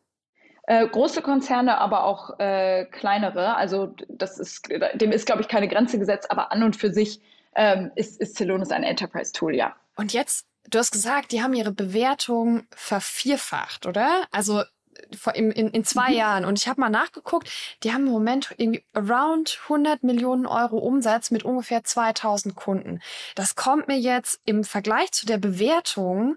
Äh, 0.67 0.87
große 0.89 1.21
Konzerne, 1.21 1.79
aber 1.79 2.05
auch 2.05 2.39
äh, 2.39 2.87
kleinere. 2.87 3.57
Also 3.57 3.95
das 4.09 4.39
ist, 4.39 4.69
dem 4.95 5.13
ist, 5.13 5.27
glaube 5.27 5.43
ich, 5.43 5.49
keine 5.49 5.69
Grenze 5.69 5.99
gesetzt, 5.99 6.31
aber 6.31 6.53
an 6.53 6.63
und 6.63 6.75
für 6.75 6.91
sich 6.91 7.21
ähm, 7.55 7.93
ist, 7.95 8.19
ist 8.21 8.37
Celonis 8.37 8.71
ein 8.71 8.83
Enterprise-Tool, 8.83 9.55
ja. 9.55 9.77
Und 9.97 10.15
jetzt, 10.15 10.47
du 10.71 10.79
hast 10.79 10.91
gesagt, 10.91 11.33
die 11.33 11.43
haben 11.43 11.53
ihre 11.53 11.71
Bewertung 11.71 12.67
vervierfacht, 12.75 13.87
oder? 13.87 14.25
Also 14.33 14.63
in, 15.35 15.51
in, 15.51 15.69
in 15.69 15.85
zwei 15.85 16.11
mhm. 16.11 16.17
Jahren. 16.17 16.45
Und 16.45 16.59
ich 16.59 16.69
habe 16.69 16.81
mal 16.81 16.89
nachgeguckt, 16.89 17.51
die 17.83 17.93
haben 17.93 18.07
im 18.07 18.13
Moment 18.13 18.55
irgendwie 18.57 18.85
around 18.95 19.59
100 19.65 20.03
Millionen 20.03 20.47
Euro 20.47 20.79
Umsatz 20.79 21.31
mit 21.31 21.43
ungefähr 21.43 21.85
2000 21.85 22.55
Kunden. 22.55 23.01
Das 23.35 23.55
kommt 23.55 23.89
mir 23.89 23.99
jetzt 23.99 24.41
im 24.45 24.65
Vergleich 24.65 25.13
zu 25.13 25.27
der 25.27 25.39
Bewertung 25.39 26.37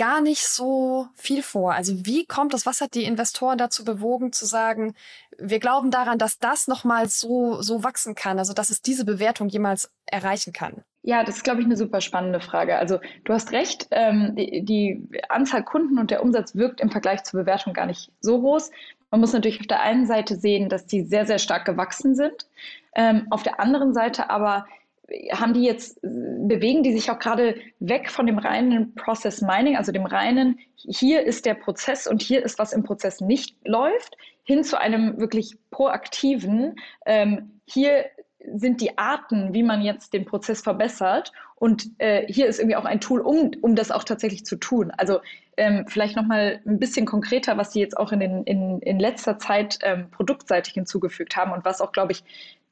gar 0.00 0.22
nicht 0.22 0.46
so 0.46 1.08
viel 1.14 1.42
vor. 1.42 1.74
Also 1.74 2.06
wie 2.06 2.24
kommt 2.24 2.54
das? 2.54 2.64
Was 2.64 2.80
hat 2.80 2.94
die 2.94 3.04
Investoren 3.04 3.58
dazu 3.58 3.84
bewogen 3.84 4.32
zu 4.32 4.46
sagen, 4.46 4.94
wir 5.38 5.58
glauben 5.58 5.90
daran, 5.90 6.18
dass 6.18 6.38
das 6.38 6.68
nochmal 6.68 7.06
so, 7.10 7.60
so 7.60 7.84
wachsen 7.84 8.14
kann, 8.14 8.38
also 8.38 8.54
dass 8.54 8.70
es 8.70 8.80
diese 8.80 9.04
Bewertung 9.04 9.50
jemals 9.50 9.92
erreichen 10.06 10.54
kann? 10.54 10.84
Ja, 11.02 11.22
das 11.22 11.36
ist, 11.36 11.44
glaube 11.44 11.60
ich, 11.60 11.66
eine 11.66 11.76
super 11.76 12.00
spannende 12.00 12.40
Frage. 12.40 12.78
Also 12.78 12.98
du 13.24 13.34
hast 13.34 13.52
recht, 13.52 13.88
ähm, 13.90 14.34
die, 14.36 14.64
die 14.64 15.22
Anzahl 15.28 15.64
Kunden 15.64 15.98
und 15.98 16.10
der 16.10 16.22
Umsatz 16.22 16.54
wirkt 16.54 16.80
im 16.80 16.90
Vergleich 16.90 17.22
zur 17.24 17.40
Bewertung 17.40 17.74
gar 17.74 17.86
nicht 17.86 18.10
so 18.20 18.40
groß. 18.40 18.70
Man 19.10 19.20
muss 19.20 19.34
natürlich 19.34 19.60
auf 19.60 19.66
der 19.66 19.80
einen 19.80 20.06
Seite 20.06 20.36
sehen, 20.36 20.70
dass 20.70 20.86
die 20.86 21.02
sehr, 21.02 21.26
sehr 21.26 21.38
stark 21.38 21.66
gewachsen 21.66 22.14
sind. 22.14 22.46
Ähm, 22.94 23.26
auf 23.28 23.42
der 23.42 23.60
anderen 23.60 23.92
Seite 23.92 24.30
aber 24.30 24.64
haben 25.32 25.54
die 25.54 25.64
jetzt, 25.64 26.00
bewegen 26.02 26.82
die 26.82 26.92
sich 26.92 27.10
auch 27.10 27.18
gerade 27.18 27.56
weg 27.80 28.10
von 28.10 28.26
dem 28.26 28.38
reinen 28.38 28.94
Process 28.94 29.42
Mining, 29.42 29.76
also 29.76 29.92
dem 29.92 30.06
reinen, 30.06 30.58
hier 30.76 31.24
ist 31.24 31.46
der 31.46 31.54
Prozess 31.54 32.06
und 32.06 32.22
hier 32.22 32.44
ist, 32.44 32.58
was 32.58 32.72
im 32.72 32.82
Prozess 32.82 33.20
nicht 33.20 33.56
läuft, 33.64 34.16
hin 34.44 34.64
zu 34.64 34.78
einem 34.78 35.18
wirklich 35.18 35.56
proaktiven, 35.70 36.76
ähm, 37.06 37.60
hier 37.66 38.06
sind 38.54 38.80
die 38.80 38.98
Arten, 38.98 39.52
wie 39.52 39.62
man 39.62 39.82
jetzt 39.82 40.12
den 40.12 40.24
Prozess 40.24 40.62
verbessert. 40.62 41.32
Und 41.56 41.90
äh, 41.98 42.26
hier 42.26 42.46
ist 42.46 42.58
irgendwie 42.58 42.76
auch 42.76 42.84
ein 42.84 43.00
Tool, 43.00 43.20
um, 43.20 43.50
um 43.60 43.76
das 43.76 43.90
auch 43.90 44.04
tatsächlich 44.04 44.44
zu 44.44 44.56
tun. 44.56 44.90
Also 44.96 45.20
ähm, 45.56 45.84
vielleicht 45.86 46.16
nochmal 46.16 46.60
ein 46.66 46.78
bisschen 46.78 47.04
konkreter, 47.04 47.58
was 47.58 47.72
Sie 47.72 47.80
jetzt 47.80 47.96
auch 47.96 48.12
in, 48.12 48.20
den, 48.20 48.44
in, 48.44 48.80
in 48.80 48.98
letzter 48.98 49.38
Zeit 49.38 49.78
ähm, 49.82 50.10
produktseitig 50.10 50.72
hinzugefügt 50.74 51.36
haben 51.36 51.52
und 51.52 51.64
was 51.64 51.80
auch, 51.80 51.92
glaube 51.92 52.12
ich, 52.12 52.24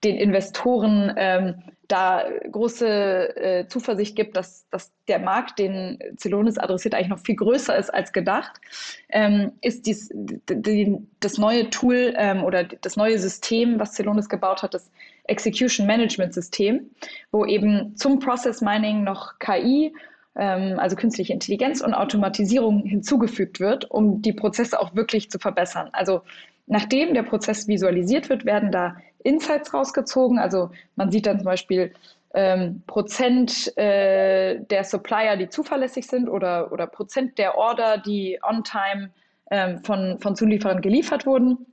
den 0.04 0.16
Investoren 0.16 1.12
ähm, 1.16 1.62
da 1.88 2.24
große 2.52 3.36
äh, 3.36 3.66
Zuversicht 3.66 4.14
gibt, 4.14 4.36
dass, 4.36 4.68
dass 4.70 4.92
der 5.08 5.18
Markt, 5.18 5.58
den 5.58 5.98
Celonis 6.18 6.58
adressiert, 6.58 6.94
eigentlich 6.94 7.08
noch 7.08 7.18
viel 7.18 7.34
größer 7.34 7.76
ist 7.76 7.92
als 7.92 8.12
gedacht, 8.12 8.60
ähm, 9.08 9.52
ist 9.62 9.86
dies, 9.86 10.10
die, 10.14 10.98
das 11.20 11.38
neue 11.38 11.70
Tool 11.70 12.14
ähm, 12.16 12.44
oder 12.44 12.64
das 12.64 12.96
neue 12.96 13.18
System, 13.18 13.80
was 13.80 13.94
Celonis 13.94 14.28
gebaut 14.28 14.62
hat, 14.62 14.74
das 14.74 14.90
Execution 15.28 15.86
Management 15.86 16.34
System, 16.34 16.90
wo 17.30 17.44
eben 17.44 17.96
zum 17.96 18.18
Process 18.18 18.60
Mining 18.60 19.04
noch 19.04 19.38
KI 19.38 19.92
ähm, 20.38 20.78
also 20.78 20.96
künstliche 20.96 21.32
Intelligenz 21.32 21.80
und 21.80 21.94
Automatisierung 21.94 22.84
hinzugefügt 22.84 23.60
wird, 23.60 23.90
um 23.90 24.22
die 24.22 24.32
Prozesse 24.32 24.80
auch 24.80 24.94
wirklich 24.94 25.30
zu 25.30 25.38
verbessern. 25.38 25.90
Also 25.92 26.22
nachdem 26.66 27.14
der 27.14 27.24
Prozess 27.24 27.68
visualisiert 27.68 28.28
wird, 28.28 28.44
werden 28.44 28.70
da 28.70 28.96
Insights 29.24 29.74
rausgezogen. 29.74 30.38
Also 30.38 30.70
man 30.96 31.10
sieht 31.10 31.26
dann 31.26 31.38
zum 31.38 31.46
Beispiel 31.46 31.92
ähm, 32.34 32.82
Prozent 32.86 33.76
äh, 33.76 34.60
der 34.60 34.84
Supplier, 34.84 35.36
die 35.36 35.48
zuverlässig 35.48 36.06
sind 36.06 36.28
oder, 36.28 36.72
oder 36.72 36.86
Prozent 36.86 37.38
der 37.38 37.56
Order, 37.56 37.98
die 37.98 38.38
on-time 38.48 39.10
ähm, 39.50 39.82
von, 39.82 40.18
von 40.20 40.36
Zulieferern 40.36 40.80
geliefert 40.80 41.26
wurden. 41.26 41.66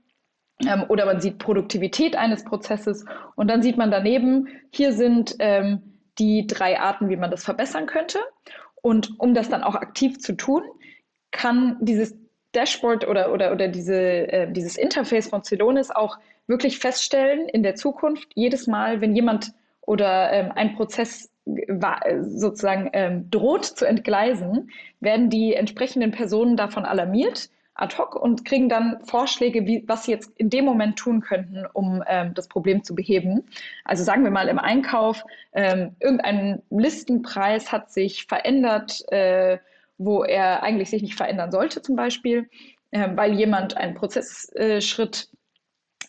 Ähm, 0.66 0.86
oder 0.88 1.06
man 1.06 1.20
sieht 1.20 1.38
Produktivität 1.38 2.16
eines 2.16 2.44
Prozesses 2.44 3.06
und 3.36 3.50
dann 3.50 3.62
sieht 3.62 3.78
man 3.78 3.92
daneben, 3.92 4.48
hier 4.72 4.94
sind 4.94 5.36
ähm, 5.40 5.82
die 6.18 6.48
drei 6.48 6.80
Arten, 6.80 7.10
wie 7.10 7.18
man 7.18 7.32
das 7.32 7.44
verbessern 7.44 7.88
könnte. 7.88 8.20
Und 8.82 9.20
um 9.20 9.34
das 9.34 9.50
dann 9.50 9.64
auch 9.64 9.76
aktiv 9.76 10.20
zu 10.20 10.34
tun, 10.34 10.64
kann 11.32 11.78
dieses 11.82 12.16
Dashboard 12.54 13.08
oder, 13.08 13.34
oder, 13.34 13.52
oder 13.52 13.68
diese, 13.68 13.96
äh, 13.96 14.52
dieses 14.52 14.78
Interface 14.78 15.28
von 15.28 15.44
Celonis 15.44 15.92
auch 15.92 16.18
wirklich 16.48 16.80
feststellen 16.80 17.50
in 17.50 17.64
der 17.64 17.76
Zukunft, 17.76 18.30
jedes 18.36 18.68
Mal, 18.68 19.02
wenn 19.02 19.16
jemand 19.16 19.52
oder 19.82 20.32
ähm, 20.32 20.52
ein 20.56 20.76
Prozess 20.76 21.30
sozusagen 22.22 22.90
ähm, 22.94 23.30
droht 23.30 23.66
zu 23.66 23.86
entgleisen, 23.86 24.72
werden 25.00 25.30
die 25.30 25.54
entsprechenden 25.54 26.12
Personen 26.12 26.58
davon 26.58 26.86
alarmiert 26.86 27.50
ad 27.76 27.98
hoc 27.98 28.16
und 28.16 28.46
kriegen 28.46 28.70
dann 28.70 29.00
Vorschläge, 29.04 29.68
wie, 29.68 29.84
was 29.88 30.06
sie 30.06 30.12
jetzt 30.12 30.32
in 30.38 30.50
dem 30.50 30.66
Moment 30.66 30.98
tun 30.98 31.22
könnten, 31.22 31.66
um 31.74 32.04
ähm, 32.08 32.34
das 32.34 32.48
Problem 32.48 32.84
zu 32.84 32.96
beheben. 32.96 33.44
Also 33.84 34.04
sagen 34.04 34.24
wir 34.24 34.32
mal 34.32 34.48
im 34.48 34.60
Einkauf, 34.60 35.24
ähm, 35.54 35.96
irgendein 36.00 36.62
Listenpreis 36.70 37.72
hat 37.72 37.92
sich 37.92 38.26
verändert, 38.26 39.04
äh, 39.12 39.58
wo 39.98 40.24
er 40.24 40.64
eigentlich 40.64 40.90
sich 40.90 41.02
nicht 41.02 41.16
verändern 41.16 41.52
sollte 41.52 41.82
zum 41.82 41.96
Beispiel, 41.96 42.50
äh, 42.92 43.10
weil 43.14 43.34
jemand 43.34 43.76
einen 43.76 43.94
Prozessschritt 43.94 45.30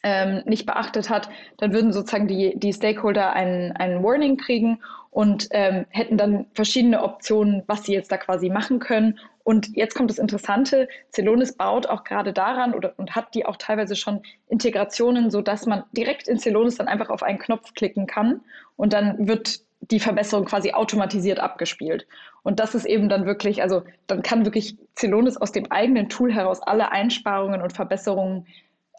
ähm, 0.04 0.42
nicht 0.46 0.66
beachtet 0.66 1.10
hat, 1.10 1.28
dann 1.58 1.72
würden 1.72 1.92
sozusagen 1.92 2.28
die, 2.28 2.56
die 2.56 2.72
Stakeholder 2.72 3.32
einen, 3.32 3.72
einen 3.72 4.04
Warning 4.04 4.36
kriegen 4.36 4.80
und 5.10 5.48
ähm, 5.50 5.86
hätten 5.88 6.16
dann 6.16 6.46
verschiedene 6.52 7.02
Optionen, 7.02 7.64
was 7.66 7.84
sie 7.84 7.92
jetzt 7.92 8.12
da 8.12 8.18
quasi 8.18 8.50
machen 8.50 8.78
können. 8.78 9.18
Und 9.46 9.76
jetzt 9.76 9.94
kommt 9.94 10.10
das 10.10 10.18
Interessante, 10.18 10.88
Celonis 11.12 11.52
baut 11.52 11.86
auch 11.86 12.02
gerade 12.02 12.32
daran 12.32 12.74
oder, 12.74 12.94
und 12.96 13.14
hat 13.14 13.32
die 13.32 13.46
auch 13.46 13.54
teilweise 13.54 13.94
schon 13.94 14.22
Integrationen, 14.48 15.30
sodass 15.30 15.66
man 15.66 15.84
direkt 15.92 16.26
in 16.26 16.36
Celonis 16.36 16.78
dann 16.78 16.88
einfach 16.88 17.10
auf 17.10 17.22
einen 17.22 17.38
Knopf 17.38 17.72
klicken 17.74 18.08
kann 18.08 18.40
und 18.74 18.92
dann 18.92 19.28
wird 19.28 19.60
die 19.82 20.00
Verbesserung 20.00 20.46
quasi 20.46 20.72
automatisiert 20.72 21.38
abgespielt. 21.38 22.08
Und 22.42 22.58
das 22.58 22.74
ist 22.74 22.86
eben 22.86 23.08
dann 23.08 23.24
wirklich, 23.24 23.62
also 23.62 23.84
dann 24.08 24.24
kann 24.24 24.44
wirklich 24.44 24.78
Celonis 24.96 25.36
aus 25.36 25.52
dem 25.52 25.70
eigenen 25.70 26.08
Tool 26.08 26.32
heraus 26.34 26.60
alle 26.60 26.90
Einsparungen 26.90 27.62
und 27.62 27.72
Verbesserungen 27.72 28.48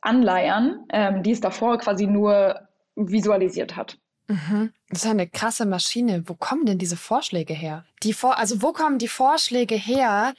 anleiern, 0.01 0.85
ähm, 0.93 1.23
die 1.23 1.31
es 1.31 1.41
davor 1.41 1.77
quasi 1.77 2.07
nur 2.07 2.61
visualisiert 2.95 3.75
hat. 3.75 3.97
Mhm. 4.27 4.73
Das 4.89 5.03
ist 5.03 5.09
eine 5.09 5.27
krasse 5.27 5.65
Maschine. 5.65 6.23
Wo 6.27 6.33
kommen 6.33 6.65
denn 6.65 6.77
diese 6.77 6.97
Vorschläge 6.97 7.53
her? 7.53 7.85
Die 8.03 8.13
Vor 8.13 8.37
also 8.37 8.61
wo 8.61 8.73
kommen 8.73 8.97
die 8.97 9.07
Vorschläge 9.07 9.75
her, 9.75 10.33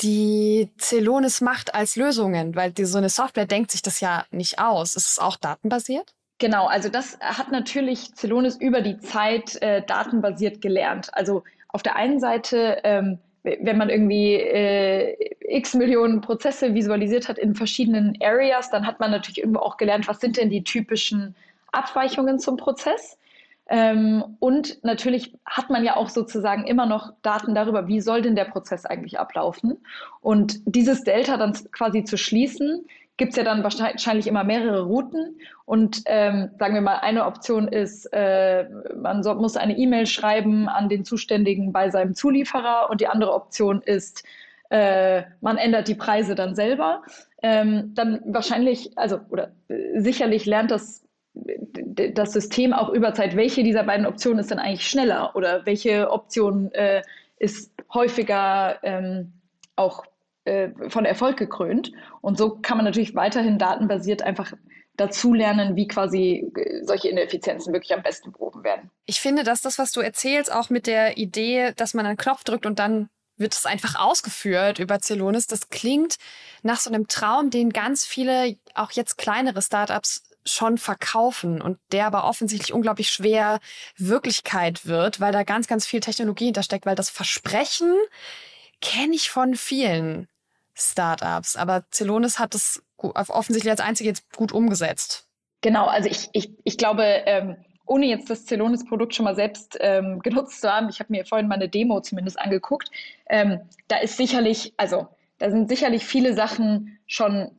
die 0.00 0.70
Celonis 0.78 1.40
macht 1.40 1.74
als 1.74 1.96
Lösungen? 1.96 2.54
Weil 2.54 2.72
die, 2.72 2.84
so 2.84 2.98
eine 2.98 3.08
Software 3.08 3.46
denkt 3.46 3.70
sich 3.72 3.82
das 3.82 4.00
ja 4.00 4.24
nicht 4.30 4.58
aus. 4.58 4.96
Ist 4.96 5.08
es 5.08 5.18
auch 5.18 5.36
datenbasiert? 5.36 6.14
Genau, 6.38 6.66
also 6.66 6.88
das 6.88 7.18
hat 7.20 7.52
natürlich 7.52 8.14
Celonis 8.14 8.56
über 8.56 8.80
die 8.80 8.98
Zeit 8.98 9.60
äh, 9.62 9.82
datenbasiert 9.84 10.60
gelernt. 10.60 11.08
Also 11.12 11.44
auf 11.68 11.82
der 11.82 11.96
einen 11.96 12.20
Seite 12.20 12.80
ähm, 12.84 13.18
wenn 13.44 13.76
man 13.76 13.90
irgendwie 13.90 14.34
äh, 14.34 15.16
x 15.40 15.74
Millionen 15.74 16.20
Prozesse 16.20 16.74
visualisiert 16.74 17.28
hat 17.28 17.38
in 17.38 17.54
verschiedenen 17.54 18.16
Areas, 18.22 18.70
dann 18.70 18.86
hat 18.86 19.00
man 19.00 19.10
natürlich 19.10 19.38
irgendwo 19.38 19.60
auch 19.60 19.76
gelernt, 19.76 20.06
was 20.06 20.20
sind 20.20 20.36
denn 20.36 20.48
die 20.48 20.62
typischen 20.62 21.34
Abweichungen 21.72 22.38
zum 22.38 22.56
Prozess. 22.56 23.18
Ähm, 23.72 24.36
und 24.38 24.84
natürlich 24.84 25.34
hat 25.46 25.70
man 25.70 25.82
ja 25.82 25.96
auch 25.96 26.10
sozusagen 26.10 26.66
immer 26.66 26.84
noch 26.84 27.14
Daten 27.22 27.54
darüber, 27.54 27.88
wie 27.88 28.02
soll 28.02 28.20
denn 28.20 28.36
der 28.36 28.44
Prozess 28.44 28.84
eigentlich 28.84 29.18
ablaufen. 29.18 29.78
Und 30.20 30.60
dieses 30.66 31.04
Delta 31.04 31.38
dann 31.38 31.54
quasi 31.72 32.04
zu 32.04 32.18
schließen, 32.18 32.84
gibt 33.16 33.30
es 33.30 33.36
ja 33.36 33.44
dann 33.44 33.62
wahrscheinlich 33.62 34.26
immer 34.26 34.44
mehrere 34.44 34.82
Routen. 34.82 35.38
Und 35.64 36.02
ähm, 36.04 36.50
sagen 36.58 36.74
wir 36.74 36.82
mal, 36.82 36.98
eine 36.98 37.24
Option 37.24 37.66
ist, 37.66 38.12
äh, 38.12 38.68
man 38.94 39.22
so, 39.22 39.34
muss 39.36 39.56
eine 39.56 39.78
E-Mail 39.78 40.04
schreiben 40.04 40.68
an 40.68 40.90
den 40.90 41.06
Zuständigen 41.06 41.72
bei 41.72 41.88
seinem 41.88 42.14
Zulieferer. 42.14 42.90
Und 42.90 43.00
die 43.00 43.08
andere 43.08 43.32
Option 43.32 43.80
ist, 43.80 44.22
äh, 44.68 45.22
man 45.40 45.56
ändert 45.56 45.88
die 45.88 45.94
Preise 45.94 46.34
dann 46.34 46.54
selber. 46.54 47.04
Ähm, 47.42 47.94
dann 47.94 48.20
wahrscheinlich, 48.26 48.98
also 48.98 49.20
oder 49.30 49.52
äh, 49.68 49.98
sicherlich 49.98 50.44
lernt 50.44 50.70
das 50.70 51.06
das 51.34 52.32
System 52.32 52.72
auch 52.72 52.90
über 52.90 53.14
Zeit, 53.14 53.36
welche 53.36 53.62
dieser 53.62 53.84
beiden 53.84 54.06
Optionen 54.06 54.38
ist 54.38 54.50
denn 54.50 54.58
eigentlich 54.58 54.88
schneller 54.88 55.34
oder 55.34 55.64
welche 55.66 56.10
Option 56.10 56.70
äh, 56.72 57.02
ist 57.38 57.72
häufiger 57.92 58.78
ähm, 58.82 59.32
auch 59.76 60.04
äh, 60.44 60.68
von 60.88 61.04
Erfolg 61.04 61.36
gekrönt. 61.36 61.92
Und 62.20 62.38
so 62.38 62.58
kann 62.60 62.76
man 62.76 62.84
natürlich 62.84 63.14
weiterhin 63.14 63.58
datenbasiert 63.58 64.22
einfach 64.22 64.52
dazulernen, 64.96 65.76
wie 65.76 65.88
quasi 65.88 66.50
äh, 66.56 66.84
solche 66.84 67.08
Ineffizienzen 67.08 67.72
wirklich 67.72 67.94
am 67.94 68.02
besten 68.02 68.32
behoben 68.32 68.62
werden. 68.62 68.90
Ich 69.06 69.20
finde, 69.20 69.42
dass 69.42 69.62
das, 69.62 69.78
was 69.78 69.92
du 69.92 70.00
erzählst, 70.00 70.52
auch 70.52 70.70
mit 70.70 70.86
der 70.86 71.16
Idee, 71.16 71.72
dass 71.76 71.94
man 71.94 72.06
einen 72.06 72.16
Knopf 72.16 72.44
drückt 72.44 72.66
und 72.66 72.78
dann 72.78 73.08
wird 73.36 73.54
es 73.54 73.66
einfach 73.66 73.98
ausgeführt 73.98 74.78
über 74.78 75.00
Celonis, 75.00 75.46
das 75.46 75.70
klingt 75.70 76.16
nach 76.62 76.78
so 76.78 76.90
einem 76.90 77.08
Traum, 77.08 77.50
den 77.50 77.70
ganz 77.70 78.04
viele, 78.04 78.56
auch 78.74 78.92
jetzt 78.92 79.16
kleinere 79.18 79.62
Startups 79.62 80.22
schon 80.44 80.78
verkaufen 80.78 81.60
und 81.62 81.78
der 81.92 82.06
aber 82.06 82.24
offensichtlich 82.24 82.72
unglaublich 82.72 83.10
schwer 83.10 83.60
Wirklichkeit 83.96 84.86
wird, 84.86 85.20
weil 85.20 85.32
da 85.32 85.42
ganz, 85.44 85.66
ganz 85.66 85.86
viel 85.86 86.00
Technologie 86.00 86.46
hintersteckt, 86.46 86.86
weil 86.86 86.96
das 86.96 87.10
Versprechen 87.10 87.94
kenne 88.80 89.14
ich 89.14 89.30
von 89.30 89.54
vielen 89.54 90.28
Startups, 90.74 91.56
aber 91.56 91.84
Celonis 91.92 92.38
hat 92.38 92.54
das 92.54 92.82
offensichtlich 92.96 93.70
als 93.70 93.80
einzige 93.80 94.10
jetzt 94.10 94.32
gut 94.34 94.52
umgesetzt. 94.52 95.28
Genau, 95.60 95.86
also 95.86 96.08
ich, 96.08 96.28
ich, 96.32 96.50
ich 96.64 96.76
glaube, 96.76 97.04
ähm, 97.04 97.56
ohne 97.86 98.06
jetzt 98.06 98.30
das 98.30 98.46
Celonis-Produkt 98.46 99.14
schon 99.14 99.24
mal 99.24 99.34
selbst 99.34 99.76
ähm, 99.80 100.20
genutzt 100.20 100.60
zu 100.60 100.72
haben, 100.72 100.88
ich 100.88 100.98
habe 100.98 101.12
mir 101.12 101.24
vorhin 101.24 101.48
mal 101.48 101.56
eine 101.56 101.68
Demo 101.68 102.00
zumindest 102.00 102.38
angeguckt, 102.38 102.90
ähm, 103.28 103.60
da 103.88 103.98
ist 103.98 104.16
sicherlich, 104.16 104.72
also 104.76 105.08
da 105.38 105.50
sind 105.50 105.68
sicherlich 105.68 106.04
viele 106.04 106.34
Sachen 106.34 106.98
schon 107.06 107.50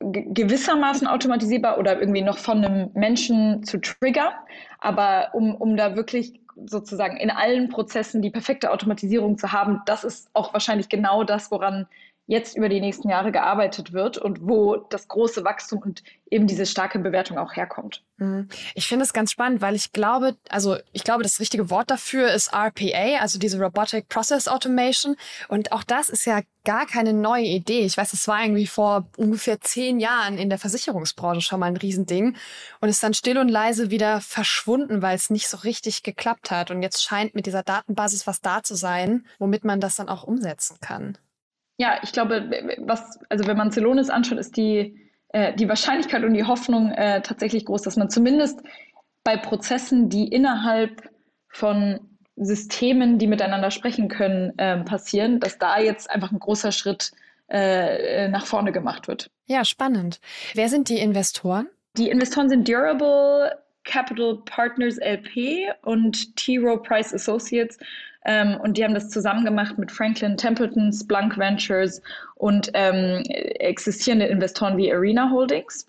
gewissermaßen 0.00 1.06
automatisierbar 1.06 1.78
oder 1.78 1.98
irgendwie 1.98 2.22
noch 2.22 2.38
von 2.38 2.64
einem 2.64 2.90
Menschen 2.94 3.62
zu 3.64 3.80
triggern. 3.80 4.32
Aber 4.78 5.30
um, 5.32 5.54
um 5.54 5.76
da 5.76 5.96
wirklich 5.96 6.40
sozusagen 6.66 7.16
in 7.16 7.30
allen 7.30 7.68
Prozessen 7.68 8.22
die 8.22 8.30
perfekte 8.30 8.70
Automatisierung 8.70 9.38
zu 9.38 9.52
haben, 9.52 9.80
das 9.86 10.04
ist 10.04 10.28
auch 10.34 10.52
wahrscheinlich 10.52 10.88
genau 10.88 11.24
das, 11.24 11.50
woran 11.50 11.86
jetzt 12.26 12.56
über 12.56 12.68
die 12.68 12.80
nächsten 12.80 13.08
Jahre 13.08 13.32
gearbeitet 13.32 13.92
wird 13.92 14.16
und 14.16 14.38
wo 14.40 14.76
das 14.76 15.08
große 15.08 15.44
Wachstum 15.44 15.80
und 15.80 16.02
eben 16.30 16.46
diese 16.46 16.64
starke 16.64 16.98
Bewertung 16.98 17.38
auch 17.38 17.54
herkommt. 17.54 18.02
Mhm. 18.16 18.48
Ich 18.74 18.88
finde 18.88 19.04
es 19.04 19.12
ganz 19.12 19.30
spannend, 19.30 19.60
weil 19.60 19.74
ich 19.74 19.92
glaube, 19.92 20.36
also 20.48 20.76
ich 20.92 21.04
glaube, 21.04 21.22
das 21.22 21.38
richtige 21.38 21.68
Wort 21.68 21.90
dafür 21.90 22.32
ist 22.32 22.52
RPA, 22.52 23.20
also 23.20 23.38
diese 23.38 23.60
Robotic 23.60 24.08
Process 24.08 24.48
Automation. 24.48 25.16
Und 25.48 25.72
auch 25.72 25.84
das 25.84 26.08
ist 26.08 26.24
ja 26.24 26.40
gar 26.64 26.86
keine 26.86 27.12
neue 27.12 27.44
Idee. 27.44 27.80
Ich 27.80 27.96
weiß, 27.96 28.14
es 28.14 28.26
war 28.26 28.42
irgendwie 28.42 28.66
vor 28.66 29.06
ungefähr 29.18 29.60
zehn 29.60 30.00
Jahren 30.00 30.38
in 30.38 30.48
der 30.48 30.58
Versicherungsbranche 30.58 31.42
schon 31.42 31.60
mal 31.60 31.66
ein 31.66 31.76
Riesending 31.76 32.36
und 32.80 32.88
ist 32.88 33.02
dann 33.02 33.12
still 33.12 33.36
und 33.36 33.48
leise 33.48 33.90
wieder 33.90 34.22
verschwunden, 34.22 35.02
weil 35.02 35.14
es 35.14 35.28
nicht 35.28 35.48
so 35.48 35.58
richtig 35.58 36.02
geklappt 36.02 36.50
hat. 36.50 36.70
Und 36.70 36.82
jetzt 36.82 37.02
scheint 37.02 37.34
mit 37.34 37.44
dieser 37.44 37.62
Datenbasis 37.62 38.26
was 38.26 38.40
da 38.40 38.62
zu 38.62 38.76
sein, 38.76 39.26
womit 39.38 39.64
man 39.64 39.80
das 39.80 39.96
dann 39.96 40.08
auch 40.08 40.24
umsetzen 40.24 40.78
kann. 40.80 41.18
Ja, 41.78 41.98
ich 42.02 42.12
glaube, 42.12 42.50
was, 42.78 43.18
also 43.28 43.46
wenn 43.46 43.56
man 43.56 43.72
Celonis 43.72 44.10
anschaut, 44.10 44.38
ist 44.38 44.56
die, 44.56 44.96
äh, 45.30 45.54
die 45.54 45.68
Wahrscheinlichkeit 45.68 46.22
und 46.24 46.34
die 46.34 46.44
Hoffnung 46.44 46.92
äh, 46.92 47.20
tatsächlich 47.22 47.64
groß, 47.64 47.82
dass 47.82 47.96
man 47.96 48.10
zumindest 48.10 48.60
bei 49.24 49.36
Prozessen, 49.36 50.08
die 50.08 50.28
innerhalb 50.28 51.10
von 51.48 52.00
Systemen, 52.36 53.18
die 53.18 53.26
miteinander 53.26 53.70
sprechen 53.70 54.08
können, 54.08 54.56
äh, 54.58 54.78
passieren, 54.84 55.40
dass 55.40 55.58
da 55.58 55.78
jetzt 55.78 56.10
einfach 56.10 56.32
ein 56.32 56.38
großer 56.38 56.72
Schritt 56.72 57.12
äh, 57.48 58.28
nach 58.28 58.46
vorne 58.46 58.72
gemacht 58.72 59.08
wird. 59.08 59.30
Ja, 59.46 59.64
spannend. 59.64 60.20
Wer 60.54 60.68
sind 60.68 60.88
die 60.88 60.98
Investoren? 60.98 61.68
Die 61.96 62.08
Investoren 62.08 62.48
sind 62.48 62.66
Durable 62.68 63.56
Capital 63.84 64.38
Partners 64.46 64.98
LP 64.98 65.68
und 65.82 66.36
T. 66.36 66.58
Rowe 66.58 66.82
Price 66.82 67.12
Associates. 67.12 67.78
Ähm, 68.24 68.58
und 68.60 68.76
die 68.76 68.84
haben 68.84 68.94
das 68.94 69.10
zusammen 69.10 69.44
gemacht 69.44 69.78
mit 69.78 69.92
Franklin 69.92 70.36
Templeton, 70.36 70.92
Splunk 70.92 71.38
Ventures 71.38 72.00
und 72.36 72.70
ähm, 72.74 73.22
existierende 73.24 74.26
Investoren 74.26 74.76
wie 74.76 74.92
Arena 74.92 75.30
Holdings. 75.30 75.86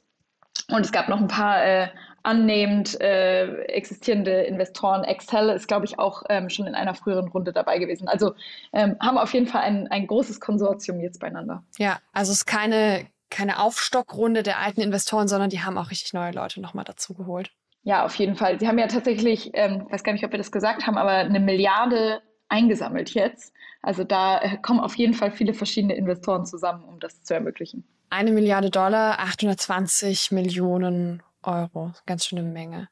Und 0.70 0.82
es 0.82 0.92
gab 0.92 1.10
noch 1.10 1.20
ein 1.20 1.28
paar 1.28 1.64
äh, 1.64 1.88
annehmend 2.24 3.00
äh, 3.02 3.64
existierende 3.66 4.44
Investoren. 4.44 5.04
Excel 5.04 5.50
ist, 5.50 5.68
glaube 5.68 5.86
ich, 5.86 6.00
auch 6.00 6.24
ähm, 6.30 6.50
schon 6.50 6.66
in 6.66 6.76
einer 6.76 6.96
früheren 6.96 7.28
Runde 7.28 7.54
dabei 7.54 7.78
gewesen. 7.78 8.08
Also 8.08 8.34
ähm, 8.74 8.98
haben 9.00 9.18
auf 9.18 9.34
jeden 9.34 9.48
Fall 9.48 9.62
ein, 9.62 9.88
ein 9.90 10.08
großes 10.08 10.40
Konsortium 10.40 11.00
jetzt 11.00 11.20
beieinander. 11.20 11.64
Ja, 11.78 12.00
also 12.14 12.32
es 12.32 12.40
ist 12.40 12.46
keine, 12.46 13.06
keine 13.30 13.60
Aufstockrunde 13.60 14.42
der 14.42 14.60
alten 14.60 14.82
Investoren, 14.82 15.28
sondern 15.28 15.52
die 15.52 15.62
haben 15.62 15.78
auch 15.78 15.92
richtig 15.92 16.14
neue 16.14 16.32
Leute 16.32 16.62
nochmal 16.62 16.86
dazu 16.86 17.14
geholt. 17.14 17.52
Ja, 17.86 18.04
auf 18.04 18.16
jeden 18.16 18.36
Fall. 18.36 18.60
Sie 18.60 18.68
haben 18.68 18.80
ja 18.80 18.88
tatsächlich, 18.88 19.52
ähm, 19.54 19.86
weiß 19.92 20.04
gar 20.04 20.12
nicht, 20.12 20.26
ob 20.26 20.32
wir 20.32 20.40
das 20.40 20.52
gesagt 20.52 20.88
haben, 20.88 20.98
aber 20.98 21.12
eine 21.12 21.40
Milliarde 21.40 22.20
eingesammelt 22.50 23.12
jetzt. 23.12 23.54
Also 23.84 24.04
da 24.04 24.40
äh, 24.42 24.58
kommen 24.58 24.80
auf 24.80 24.96
jeden 24.96 25.14
Fall 25.14 25.32
viele 25.32 25.54
verschiedene 25.54 25.96
Investoren 25.96 26.48
zusammen, 26.48 26.84
um 26.84 27.00
das 27.00 27.22
zu 27.22 27.36
ermöglichen. 27.36 27.88
Eine 28.10 28.32
Milliarde 28.32 28.72
Dollar, 28.72 29.20
820 29.20 30.32
Millionen 30.32 31.22
Euro. 31.44 31.92
Ganz 32.08 32.26
schöne 32.26 32.42
Menge. 32.42 32.90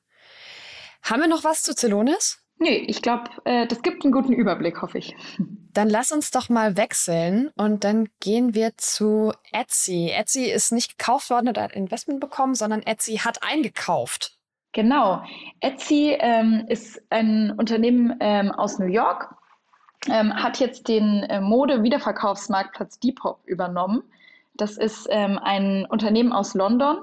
Haben 1.02 1.22
wir 1.22 1.28
noch 1.28 1.44
was 1.44 1.64
zu 1.64 1.74
Celonis? 1.74 2.44
Nee, 2.60 2.86
ich 2.88 3.02
glaube, 3.02 3.32
äh, 3.46 3.66
das 3.66 3.82
gibt 3.82 4.04
einen 4.04 4.14
guten 4.14 4.34
Überblick, 4.34 4.84
hoffe 4.84 5.00
ich. 5.00 5.16
Dann 5.74 5.90
lass 5.90 6.12
uns 6.12 6.30
doch 6.30 6.50
mal 6.50 6.78
wechseln 6.78 7.50
und 7.56 7.84
dann 7.84 8.08
gehen 8.20 8.54
wir 8.54 8.78
zu 8.78 9.34
Etsy. 9.52 10.12
Etsy 10.16 10.52
ist 10.52 10.72
nicht 10.72 11.00
gekauft 11.00 11.32
worden 11.32 11.50
oder 11.50 11.64
hat 11.64 11.72
Investment 11.72 12.20
bekommen, 12.20 12.54
sondern 12.54 12.84
Etsy 12.84 13.18
hat 13.18 13.42
eingekauft. 13.42 14.38
Genau. 14.74 15.24
Etsy 15.60 16.18
ähm, 16.20 16.66
ist 16.68 17.02
ein 17.12 17.52
Unternehmen 17.52 18.16
ähm, 18.20 18.52
aus 18.52 18.80
New 18.80 18.88
York, 18.88 19.34
ähm, 20.10 20.34
hat 20.34 20.60
jetzt 20.60 20.88
den 20.88 21.24
äh, 21.24 21.40
Mode-Wiederverkaufsmarktplatz 21.40 23.00
Depop 23.00 23.40
übernommen. 23.46 24.04
Das 24.56 24.78
ist 24.78 25.08
ähm, 25.12 25.40
ein 25.42 25.86
Unternehmen 25.86 26.34
aus 26.34 26.56
London, 26.56 26.98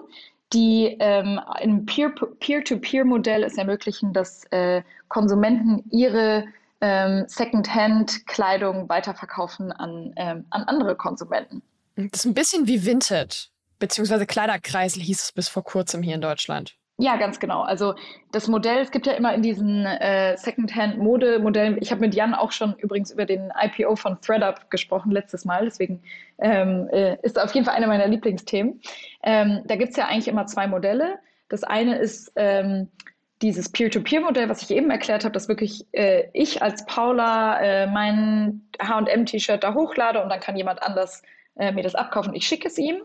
die 0.52 0.96
ähm, 0.98 1.40
im 1.60 1.86
Peer-to-Peer-Modell 1.86 3.44
es 3.44 3.56
ermöglichen, 3.56 4.12
dass 4.12 4.44
äh, 4.50 4.82
Konsumenten 5.06 5.84
ihre 5.90 6.46
ähm, 6.80 7.24
Second-Hand-Kleidung 7.28 8.88
weiterverkaufen 8.88 9.70
an, 9.70 10.12
an 10.16 10.44
andere 10.50 10.96
Konsumenten. 10.96 11.62
Das 11.94 12.20
ist 12.20 12.24
ein 12.24 12.34
bisschen 12.34 12.66
wie 12.66 12.84
Vinted, 12.84 13.50
beziehungsweise 13.78 14.26
Kleiderkreisel 14.26 15.02
hieß 15.02 15.22
es 15.22 15.32
bis 15.32 15.48
vor 15.48 15.62
kurzem 15.62 16.02
hier 16.02 16.14
in 16.14 16.20
Deutschland. 16.20 16.79
Ja, 17.00 17.16
ganz 17.16 17.40
genau. 17.40 17.62
Also 17.62 17.94
das 18.30 18.46
Modell, 18.46 18.76
es 18.82 18.90
gibt 18.90 19.06
ja 19.06 19.14
immer 19.14 19.32
in 19.32 19.40
diesen 19.40 19.86
äh, 19.86 20.36
Secondhand-Mode-Modellen, 20.36 21.78
ich 21.80 21.90
habe 21.90 22.02
mit 22.02 22.14
Jan 22.14 22.34
auch 22.34 22.52
schon 22.52 22.74
übrigens 22.74 23.10
über 23.10 23.24
den 23.24 23.50
IPO 23.58 23.96
von 23.96 24.20
ThreadUp 24.20 24.70
gesprochen 24.70 25.10
letztes 25.10 25.46
Mal, 25.46 25.64
deswegen 25.64 26.02
ähm, 26.40 26.88
äh, 26.92 27.16
ist 27.22 27.40
auf 27.40 27.54
jeden 27.54 27.64
Fall 27.64 27.74
einer 27.74 27.86
meiner 27.86 28.06
Lieblingsthemen. 28.06 28.82
Ähm, 29.22 29.62
da 29.64 29.76
gibt 29.76 29.92
es 29.92 29.96
ja 29.96 30.08
eigentlich 30.08 30.28
immer 30.28 30.44
zwei 30.44 30.66
Modelle. 30.66 31.18
Das 31.48 31.64
eine 31.64 31.96
ist 31.96 32.32
ähm, 32.36 32.88
dieses 33.40 33.70
Peer-to-Peer-Modell, 33.72 34.50
was 34.50 34.60
ich 34.60 34.70
eben 34.70 34.90
erklärt 34.90 35.24
habe, 35.24 35.32
dass 35.32 35.48
wirklich 35.48 35.86
äh, 35.92 36.24
ich 36.34 36.60
als 36.60 36.84
Paula 36.84 37.60
äh, 37.60 37.86
mein 37.86 38.68
H&M-T-Shirt 38.78 39.64
da 39.64 39.72
hochlade 39.72 40.22
und 40.22 40.28
dann 40.28 40.40
kann 40.40 40.54
jemand 40.54 40.82
anders 40.82 41.22
äh, 41.56 41.72
mir 41.72 41.82
das 41.82 41.94
abkaufen. 41.94 42.34
Ich 42.34 42.46
schicke 42.46 42.68
es 42.68 42.76
ihm 42.76 43.00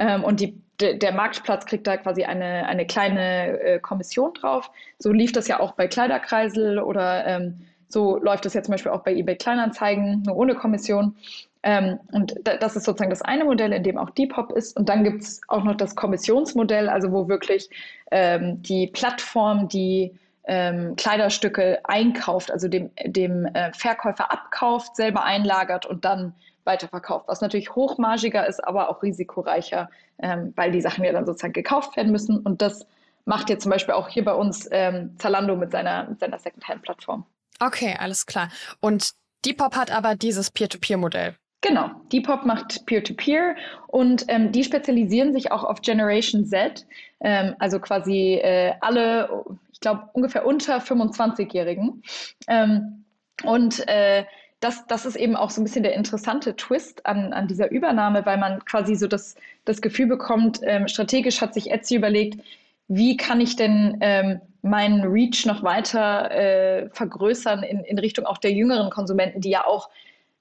ähm, 0.00 0.24
und 0.24 0.40
die, 0.40 0.60
de, 0.80 0.98
der 0.98 1.12
Marktplatz 1.12 1.66
kriegt 1.66 1.86
da 1.86 1.98
quasi 1.98 2.24
eine, 2.24 2.66
eine 2.66 2.86
kleine 2.86 3.60
äh, 3.60 3.78
Kommission 3.78 4.32
drauf. 4.32 4.70
So 4.98 5.12
lief 5.12 5.30
das 5.30 5.46
ja 5.46 5.60
auch 5.60 5.72
bei 5.72 5.86
Kleiderkreisel 5.86 6.78
oder 6.80 7.26
ähm, 7.26 7.60
so 7.86 8.16
läuft 8.16 8.46
das 8.46 8.54
jetzt 8.54 8.66
zum 8.66 8.72
Beispiel 8.72 8.92
auch 8.92 9.02
bei 9.02 9.14
eBay 9.14 9.36
Kleinanzeigen, 9.36 10.22
nur 10.22 10.36
ohne 10.36 10.54
Kommission. 10.54 11.16
Ähm, 11.62 12.00
und 12.12 12.34
das 12.44 12.76
ist 12.76 12.84
sozusagen 12.84 13.10
das 13.10 13.20
eine 13.20 13.44
Modell, 13.44 13.72
in 13.72 13.82
dem 13.82 13.98
auch 13.98 14.10
Depop 14.10 14.52
ist. 14.52 14.74
Und 14.76 14.88
dann 14.88 15.04
gibt 15.04 15.22
es 15.22 15.42
auch 15.48 15.64
noch 15.64 15.76
das 15.76 15.94
Kommissionsmodell, 15.94 16.88
also 16.88 17.12
wo 17.12 17.28
wirklich 17.28 17.68
ähm, 18.10 18.62
die 18.62 18.86
Plattform, 18.86 19.68
die 19.68 20.14
ähm, 20.44 20.96
Kleiderstücke 20.96 21.80
einkauft, 21.84 22.50
also 22.50 22.68
dem, 22.68 22.90
dem 23.04 23.44
äh, 23.46 23.70
Verkäufer 23.74 24.32
abkauft, 24.32 24.96
selber 24.96 25.24
einlagert 25.24 25.84
und 25.84 26.06
dann 26.06 26.32
weiterverkauft, 26.70 27.28
was 27.28 27.40
natürlich 27.40 27.74
hochmargiger 27.74 28.46
ist, 28.46 28.62
aber 28.64 28.88
auch 28.88 29.02
risikoreicher, 29.02 29.90
ähm, 30.22 30.52
weil 30.56 30.70
die 30.70 30.80
Sachen 30.80 31.04
ja 31.04 31.12
dann 31.12 31.26
sozusagen 31.26 31.52
gekauft 31.52 31.96
werden 31.96 32.12
müssen. 32.12 32.38
Und 32.38 32.62
das 32.62 32.86
macht 33.24 33.50
jetzt 33.50 33.62
zum 33.62 33.70
Beispiel 33.70 33.94
auch 33.94 34.08
hier 34.08 34.24
bei 34.24 34.34
uns 34.34 34.68
ähm, 34.70 35.16
Zalando 35.18 35.56
mit 35.56 35.72
seiner, 35.72 36.08
mit 36.08 36.20
seiner 36.20 36.38
Secondhand-Plattform. 36.38 37.24
Okay, 37.60 37.96
alles 37.98 38.26
klar. 38.26 38.48
Und 38.80 39.10
Depop 39.44 39.76
hat 39.76 39.90
aber 39.90 40.14
dieses 40.14 40.50
Peer-to-Peer-Modell. 40.50 41.36
Genau, 41.62 41.90
Depop 42.10 42.46
macht 42.46 42.86
Peer-to-Peer 42.86 43.54
-Peer 43.54 43.56
und 43.88 44.24
ähm, 44.28 44.50
die 44.50 44.64
spezialisieren 44.64 45.34
sich 45.34 45.52
auch 45.52 45.62
auf 45.62 45.82
Generation 45.82 46.46
Z, 46.46 46.86
ähm, 47.20 47.54
also 47.58 47.80
quasi 47.80 48.40
äh, 48.42 48.72
alle, 48.80 49.44
ich 49.70 49.80
glaube, 49.80 50.08
ungefähr 50.14 50.46
unter 50.46 50.78
25-Jährigen. 50.78 52.02
Ähm, 52.48 53.04
und 53.44 53.86
äh, 53.88 54.24
das, 54.60 54.86
das 54.86 55.06
ist 55.06 55.16
eben 55.16 55.36
auch 55.36 55.50
so 55.50 55.60
ein 55.60 55.64
bisschen 55.64 55.82
der 55.82 55.94
interessante 55.94 56.54
Twist 56.54 57.06
an, 57.06 57.32
an 57.32 57.48
dieser 57.48 57.70
Übernahme, 57.70 58.24
weil 58.26 58.38
man 58.38 58.64
quasi 58.64 58.94
so 58.94 59.06
das, 59.06 59.34
das 59.64 59.80
Gefühl 59.80 60.06
bekommt, 60.06 60.60
ähm, 60.62 60.86
strategisch 60.86 61.40
hat 61.40 61.54
sich 61.54 61.70
Etsy 61.70 61.96
überlegt, 61.96 62.40
wie 62.88 63.16
kann 63.16 63.40
ich 63.40 63.56
denn 63.56 63.98
ähm, 64.00 64.40
meinen 64.62 65.02
Reach 65.02 65.46
noch 65.46 65.62
weiter 65.62 66.30
äh, 66.30 66.90
vergrößern 66.90 67.62
in, 67.62 67.80
in 67.84 67.98
Richtung 67.98 68.26
auch 68.26 68.38
der 68.38 68.52
jüngeren 68.52 68.90
Konsumenten, 68.90 69.40
die 69.40 69.50
ja 69.50 69.66
auch 69.66 69.88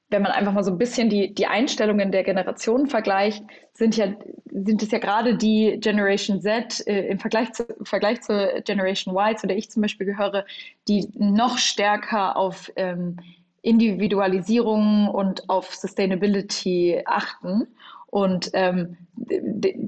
wenn 0.10 0.24
man 0.24 0.32
einfach 0.32 0.54
mal 0.54 0.64
so 0.64 0.72
ein 0.72 0.78
bisschen 0.78 1.10
die, 1.10 1.34
die 1.34 1.46
Einstellungen 1.46 2.12
der 2.12 2.24
Generationen 2.24 2.88
vergleicht, 2.88 3.44
sind 3.74 3.96
ja, 3.96 4.08
sind 4.46 4.82
es 4.82 4.92
ja 4.92 4.98
gerade 4.98 5.38
die 5.38 5.78
Generation 5.80 6.42
Z 6.42 6.86
äh, 6.88 7.08
im 7.08 7.20
Vergleich 7.20 7.54
zu, 7.54 7.66
Vergleich 7.84 8.22
zur 8.22 8.62
Generation 8.66 9.16
Y, 9.16 9.38
zu 9.38 9.48
der 9.48 9.58
ich 9.58 9.70
zum 9.70 9.84
Beispiel 9.84 10.08
gehöre, 10.08 10.46
die 10.88 11.08
noch 11.14 11.58
stärker 11.60 12.36
auf 12.36 12.72
ähm, 12.76 13.18
Individualisierung 13.62 15.08
und 15.08 15.50
auf 15.50 15.76
Sustainability 15.76 17.02
achten. 17.06 17.67
Und 18.08 18.50
ähm, 18.54 18.98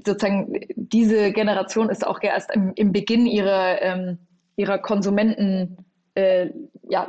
sozusagen 0.04 0.60
diese 0.76 1.32
Generation 1.32 1.88
ist 1.88 2.06
auch 2.06 2.22
erst 2.22 2.54
im, 2.54 2.72
im 2.74 2.92
Beginn 2.92 3.26
ihrer, 3.26 3.82
ähm, 3.82 4.18
ihrer 4.56 4.78
Konsumenten 4.78 5.78
äh, 6.14 6.50
ja. 6.88 7.08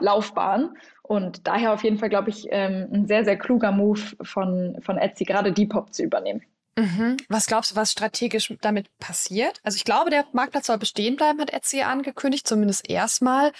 Und 1.03 1.47
daher 1.47 1.73
auf 1.73 1.83
jeden 1.83 1.97
Fall, 1.97 2.09
glaube 2.09 2.29
ich, 2.29 2.47
ähm, 2.49 2.87
ein 2.91 3.07
sehr, 3.07 3.25
sehr 3.25 3.37
kluger 3.37 3.71
Move 3.71 3.99
von, 4.21 4.77
von 4.81 4.97
Etsy, 4.97 5.25
gerade 5.25 5.51
Depop 5.51 5.93
zu 5.93 6.03
übernehmen. 6.03 6.41
Mhm. 6.75 7.17
Was 7.29 7.45
glaubst 7.45 7.71
du, 7.71 7.75
was 7.75 7.91
strategisch 7.91 8.53
damit 8.61 8.87
passiert? 8.97 9.59
Also 9.63 9.75
ich 9.75 9.83
glaube, 9.83 10.09
der 10.09 10.25
Marktplatz 10.31 10.67
soll 10.67 10.77
bestehen 10.79 11.15
bleiben, 11.15 11.39
hat 11.39 11.53
Etsy 11.53 11.81
angekündigt, 11.81 12.47
zumindest 12.47 12.89
erstmal. 12.89 13.51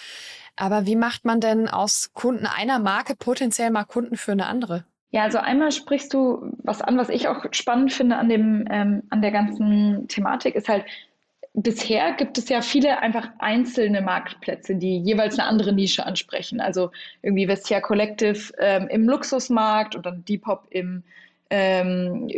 Aber 0.56 0.86
wie 0.86 0.96
macht 0.96 1.24
man 1.24 1.40
denn 1.40 1.68
aus 1.68 2.12
Kunden 2.12 2.46
einer 2.46 2.78
Marke 2.78 3.16
potenziell 3.16 3.70
mal 3.70 3.84
Kunden 3.84 4.16
für 4.16 4.32
eine 4.32 4.46
andere? 4.46 4.84
Ja, 5.10 5.22
also 5.22 5.38
einmal 5.38 5.70
sprichst 5.72 6.12
du 6.12 6.52
was 6.62 6.82
an, 6.82 6.98
was 6.98 7.08
ich 7.08 7.28
auch 7.28 7.44
spannend 7.52 7.92
finde 7.92 8.16
an 8.16 8.28
dem 8.28 8.66
ähm, 8.68 9.02
an 9.10 9.22
der 9.22 9.30
ganzen 9.30 10.08
Thematik, 10.08 10.56
ist 10.56 10.68
halt 10.68 10.84
bisher 11.54 12.12
gibt 12.14 12.36
es 12.36 12.48
ja 12.48 12.60
viele 12.60 12.98
einfach 12.98 13.28
einzelne 13.38 14.00
Marktplätze, 14.00 14.74
die 14.74 14.98
jeweils 14.98 15.38
eine 15.38 15.48
andere 15.48 15.72
Nische 15.72 16.04
ansprechen. 16.04 16.60
Also 16.60 16.90
irgendwie 17.22 17.46
Vestia 17.46 17.80
Collective 17.80 18.52
ähm, 18.58 18.88
im 18.88 19.08
Luxusmarkt 19.08 19.94
und 19.94 20.04
dann 20.04 20.24
Depop 20.24 20.66
im 20.70 21.04
ähm, 21.50 22.28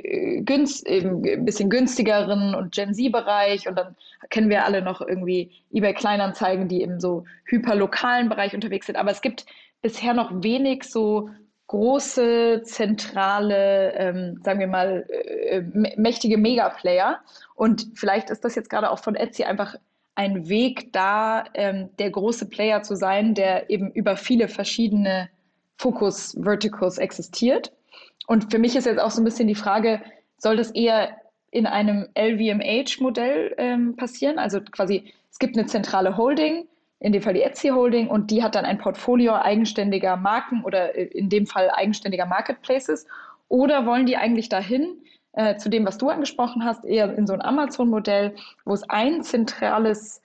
günst, 0.45 0.87
eben 0.87 1.45
bisschen 1.45 1.71
günstigeren 1.71 2.55
und 2.55 2.75
Gen 2.75 2.95
Z-Bereich 2.95 3.69
und 3.69 3.77
dann 3.77 3.97
kennen 4.31 4.51
wir 4.51 4.65
alle 4.65 4.83
noch 4.83 5.01
irgendwie 5.01 5.51
eBay 5.73 5.95
Kleinanzeigen, 5.95 6.69
die 6.69 6.83
im 6.83 7.01
so 7.01 7.25
hyperlokalen 7.45 8.29
Bereich 8.29 8.55
unterwegs 8.55 8.87
sind. 8.87 8.97
Aber 8.97 9.11
es 9.11 9.23
gibt 9.23 9.47
bisher 9.83 10.15
noch 10.15 10.31
wenig 10.43 10.85
so 10.85 11.31
große, 11.69 12.63
zentrale, 12.65 13.93
ähm, 13.95 14.41
sagen 14.45 14.61
wir 14.61 14.69
mal, 14.69 15.07
äh, 15.09 15.63
mächtige 15.97 16.39
Megaplayer. 16.39 17.19
Und 17.55 17.89
vielleicht 17.95 18.31
ist 18.31 18.45
das 18.45 18.55
jetzt 18.55 18.71
gerade 18.71 18.91
auch 18.91 19.01
von 19.01 19.17
Etsy 19.17 19.45
einfach 19.45 19.75
ein 20.15 20.49
Weg 20.49 20.93
da, 20.93 21.45
ähm, 21.55 21.91
der 21.99 22.11
große 22.11 22.49
Player 22.49 22.83
zu 22.83 22.97
sein, 22.97 23.35
der 23.35 23.69
eben 23.69 23.91
über 23.93 24.17
viele 24.17 24.49
verschiedene 24.49 25.29
Fokus-Verticals 25.77 26.99
existiert. 26.99 27.73
Und 28.27 28.51
für 28.51 28.59
mich 28.59 28.77
ist 28.77 28.87
jetzt 28.87 29.01
auch 29.01 29.11
so 29.11 29.21
ein 29.21 29.25
bisschen 29.25 29.49
die 29.49 29.55
Frage, 29.55 30.03
soll 30.39 30.57
das 30.57 30.71
eher 30.71 31.17
in 31.51 31.67
einem 31.67 32.09
LVMH-Modell 32.19 33.55
ähm, 33.59 33.97
passieren? 33.97 34.39
Also 34.39 34.61
quasi, 34.61 35.13
es 35.31 35.39
gibt 35.39 35.57
eine 35.57 35.67
zentrale 35.67 36.17
Holding, 36.17 36.67
in 36.99 37.13
dem 37.13 37.23
Fall 37.23 37.35
die 37.35 37.43
Etsy 37.43 37.69
Holding, 37.69 38.09
und 38.09 38.31
die 38.31 38.43
hat 38.43 38.55
dann 38.55 38.65
ein 38.65 38.79
Portfolio 38.79 39.35
eigenständiger 39.35 40.17
Marken 40.17 40.65
oder 40.65 40.95
äh, 40.97 41.05
in 41.05 41.29
dem 41.29 41.47
Fall 41.47 41.71
eigenständiger 41.71 42.27
Marketplaces. 42.27 43.07
Oder 43.49 43.87
wollen 43.87 44.07
die 44.07 44.17
eigentlich 44.17 44.49
dahin, 44.49 45.03
äh, 45.33 45.57
zu 45.57 45.69
dem, 45.69 45.87
was 45.87 45.99
du 45.99 46.09
angesprochen 46.09 46.65
hast, 46.65 46.85
eher 46.85 47.17
in 47.17 47.27
so 47.27 47.33
ein 47.33 47.43
Amazon-Modell, 47.43 48.35
wo 48.65 48.75
es 48.75 48.83
ein 48.89 49.23
zentrales 49.23 50.23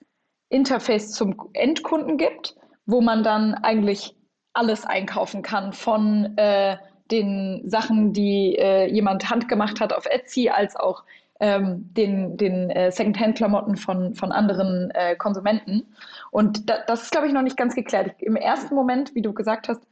Interface 0.48 1.12
zum 1.12 1.50
Endkunden 1.52 2.16
gibt, 2.16 2.56
wo 2.84 3.00
man 3.00 3.22
dann 3.22 3.54
eigentlich 3.54 4.16
alles 4.54 4.84
einkaufen 4.84 5.42
kann, 5.42 5.72
von 5.72 6.36
äh, 6.36 6.76
den 7.12 7.62
Sachen, 7.68 8.12
die 8.12 8.56
äh, 8.58 8.90
jemand 8.90 9.30
handgemacht 9.30 9.80
hat 9.80 9.92
auf 9.92 10.06
Etsy, 10.06 10.48
als 10.48 10.74
auch 10.74 11.04
ähm, 11.38 11.92
den, 11.94 12.36
den 12.36 12.70
äh, 12.70 12.90
Secondhand-Klamotten 12.90 13.76
von, 13.76 14.14
von 14.14 14.32
anderen 14.32 14.90
äh, 14.92 15.16
Konsumenten. 15.16 15.94
Und 16.30 16.70
da, 16.70 16.78
das 16.86 17.02
ist, 17.02 17.12
glaube 17.12 17.26
ich, 17.26 17.32
noch 17.32 17.42
nicht 17.42 17.56
ganz 17.56 17.74
geklärt. 17.74 18.14
Ich, 18.16 18.26
Im 18.26 18.36
ersten 18.36 18.74
Moment, 18.74 19.14
wie 19.14 19.22
du 19.22 19.32
gesagt 19.32 19.68
hast, 19.68 19.82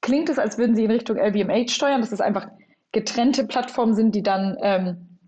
klingt 0.00 0.28
es, 0.28 0.38
als 0.38 0.58
würden 0.58 0.76
sie 0.76 0.84
in 0.84 0.90
Richtung 0.90 1.16
LVMH 1.16 1.68
steuern, 1.68 2.00
dass 2.00 2.12
es 2.12 2.20
einfach 2.20 2.48
getrennte 2.92 3.46
Plattformen 3.46 3.94
sind, 3.94 4.14
die 4.14 4.22
dann, 4.22 4.56
ähm, 4.60 5.18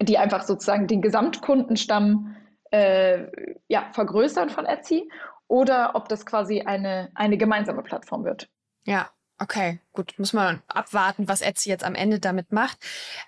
die 0.00 0.18
einfach 0.18 0.42
sozusagen 0.42 0.86
den 0.86 1.02
Gesamtkundenstamm 1.02 2.36
äh, 2.70 3.26
ja, 3.68 3.86
vergrößern 3.92 4.50
von 4.50 4.66
Etsy 4.66 5.10
oder 5.48 5.92
ob 5.94 6.08
das 6.08 6.26
quasi 6.26 6.62
eine, 6.62 7.10
eine 7.14 7.36
gemeinsame 7.36 7.82
Plattform 7.82 8.24
wird. 8.24 8.48
Ja, 8.84 9.10
okay, 9.42 9.78
gut, 9.92 10.14
muss 10.18 10.32
man 10.32 10.62
abwarten, 10.68 11.28
was 11.28 11.42
Etsy 11.42 11.68
jetzt 11.68 11.84
am 11.84 11.94
Ende 11.94 12.20
damit 12.20 12.52
macht. 12.52 12.78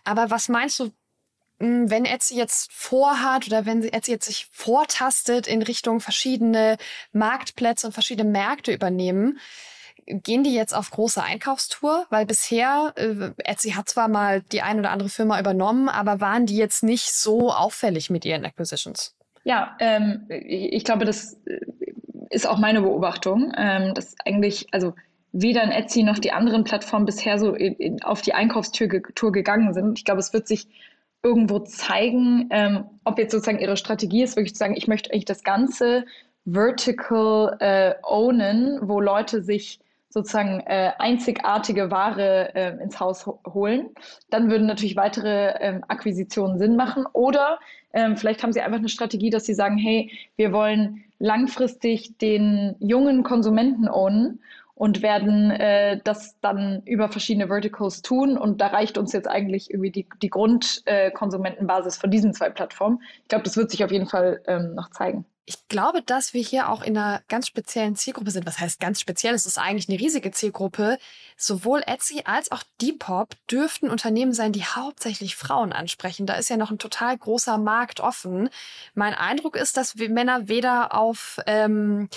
Aber 0.05 0.31
was 0.31 0.49
meinst 0.49 0.79
du, 0.79 0.93
hm, 1.59 1.91
wenn 1.91 2.05
Etsy 2.05 2.37
jetzt 2.37 2.73
vorhat 2.73 3.47
oder 3.47 3.67
wenn 3.67 3.83
Etsy 3.83 4.13
jetzt 4.13 4.27
sich 4.27 4.49
vortastet 4.51 5.47
in 5.47 5.63
Richtung 5.63 6.01
verschiedene 6.01 6.77
Marktplätze 7.13 7.87
und 7.87 7.93
verschiedene 7.93 8.31
Märkte 8.31 8.73
übernehmen, 8.73 9.39
gehen 10.07 10.45
die 10.45 10.55
jetzt 10.55 10.75
auf 10.75 10.91
große 10.91 11.23
Einkaufstour? 11.23 12.07
Weil 12.11 12.27
bisher, 12.27 12.93
äh, 12.97 13.31
Etsy 13.39 13.71
hat 13.71 13.89
zwar 13.89 14.09
mal 14.09 14.43
die 14.43 14.63
ein 14.63 14.79
oder 14.79 14.91
andere 14.91 15.09
Firma 15.09 15.39
übernommen, 15.41 15.89
aber 15.89 16.21
waren 16.21 16.47
die 16.47 16.57
jetzt 16.57 16.83
nicht 16.83 17.13
so 17.13 17.53
auffällig 17.53 18.11
mit 18.11 18.25
ihren 18.25 18.45
Acquisitions? 18.45 19.15
Ja, 19.45 19.77
ähm, 19.79 20.27
ich 20.29 20.85
glaube, 20.85 21.05
das 21.05 21.35
äh, 21.47 21.61
ist 22.31 22.47
auch 22.47 22.59
meine 22.59 22.83
Beobachtung, 22.83 23.53
ähm, 23.57 23.95
dass 23.95 24.15
eigentlich, 24.25 24.67
also 24.73 24.95
weder 25.35 25.63
ein 25.63 25.73
Etsy 25.73 26.05
noch 26.05 26.19
die 26.19 26.33
anderen 26.33 26.63
Plattformen 26.63 27.07
bisher 27.07 27.39
so 27.39 27.55
in, 27.55 27.75
in, 27.75 28.03
auf 28.03 28.23
die 28.23 28.35
Einkaufstour 28.35 29.33
gegangen 29.33 29.75
sind. 29.75 29.99
Ich 29.99 30.05
glaube, 30.05 30.21
es 30.21 30.33
wird 30.33 30.47
sich 30.47 30.69
irgendwo 31.25 31.59
zeigen, 31.59 32.47
ähm, 32.51 32.85
ob 33.05 33.19
jetzt 33.19 33.33
sozusagen 33.33 33.59
ihre 33.59 33.77
Strategie 33.77 34.23
ist, 34.23 34.37
wirklich 34.37 34.55
zu 34.55 34.59
sagen, 34.59 34.77
ich 34.77 34.87
möchte 34.87 35.11
eigentlich 35.11 35.25
das 35.25 35.43
ganze 35.43 36.05
Vertical 36.47 37.57
äh, 37.59 37.95
ownen, 38.05 38.79
wo 38.83 39.01
Leute 39.01 39.43
sich 39.43 39.81
sozusagen 40.09 40.61
äh, 40.61 40.93
einzigartige 40.99 41.91
Ware 41.91 42.55
äh, 42.55 42.81
ins 42.81 43.01
Haus 43.01 43.27
ho 43.27 43.41
holen. 43.53 43.91
Dann 44.31 44.49
würden 44.49 44.69
natürlich 44.69 44.95
weitere 44.95 45.55
ähm, 45.59 45.85
Akquisitionen 45.89 46.59
Sinn 46.59 46.77
machen. 46.77 47.07
Oder 47.13 47.59
ähm, 47.93 48.17
vielleicht 48.17 48.45
haben 48.45 48.53
sie 48.53 48.61
einfach 48.61 48.79
eine 48.79 48.89
Strategie, 48.89 49.31
dass 49.31 49.47
sie 49.47 49.55
sagen, 49.55 49.77
hey, 49.79 50.13
wir 50.37 50.53
wollen 50.53 51.03
langfristig 51.19 52.17
den 52.19 52.77
jungen 52.79 53.25
Konsumenten 53.25 53.89
ownen 53.89 54.41
und 54.75 55.03
werden 55.03 55.51
äh, 55.51 56.01
das 56.03 56.39
dann 56.41 56.83
über 56.85 57.09
verschiedene 57.09 57.49
Verticals 57.49 58.03
tun. 58.03 58.37
Und 58.37 58.61
da 58.61 58.69
reicht 58.69 58.99
uns 58.99 59.13
jetzt 59.13 59.29
eigentlich 59.29 59.71
irgendwie 59.71 59.91
die, 59.91 60.09
die 60.23 60.31
Grundkonsumentenbasis 60.31 61.97
äh, 61.97 62.01
von 62.01 62.11
diesen 62.11 62.33
zwei 62.35 62.51
Plattformen. 62.51 63.03
Ich 63.23 63.29
glaube, 63.29 63.45
das 63.45 63.57
wird 63.57 63.71
sich 63.71 63.85
auf 63.85 63.93
jeden 63.93 64.07
Fall 64.07 64.43
ähm, 64.47 64.75
noch 64.75 64.91
zeigen. 64.91 65.25
Ich 65.47 65.69
glaube, 65.69 66.01
dass 66.01 66.33
wir 66.33 66.43
hier 66.43 66.71
auch 66.71 66.83
in 66.83 66.97
einer 66.97 67.23
ganz 67.29 67.47
speziellen 67.47 67.97
Zielgruppe 67.97 68.31
sind. 68.31 68.47
Was 68.47 68.61
heißt 68.61 68.81
ganz 68.81 68.99
speziell? 68.99 69.35
Es 69.35 69.45
ist 69.45 69.59
eigentlich 69.59 69.91
eine 69.91 70.01
riesige 70.01 70.31
Zielgruppe. 70.31 70.99
Sowohl 71.37 71.83
Etsy 71.87 72.23
als 72.25 72.51
auch 72.51 72.63
Depop 72.81 73.35
dürften 73.51 73.91
Unternehmen 73.91 74.33
sein, 74.33 74.53
die 74.53 74.65
hauptsächlich 74.65 75.37
Frauen 75.37 75.75
ansprechen. 75.75 76.25
Da 76.25 76.35
ist 76.35 76.49
ja 76.49 76.57
noch 76.57 76.71
ein 76.71 76.79
total 76.79 77.19
großer 77.19 77.59
Markt 77.59 78.01
offen. 78.01 78.49
Mein 78.95 79.13
Eindruck 79.13 79.57
ist, 79.57 79.77
dass 79.77 79.97
Männer 79.97 80.49
weder 80.49 80.95
auf 80.95 81.39
ähm, 81.47 82.09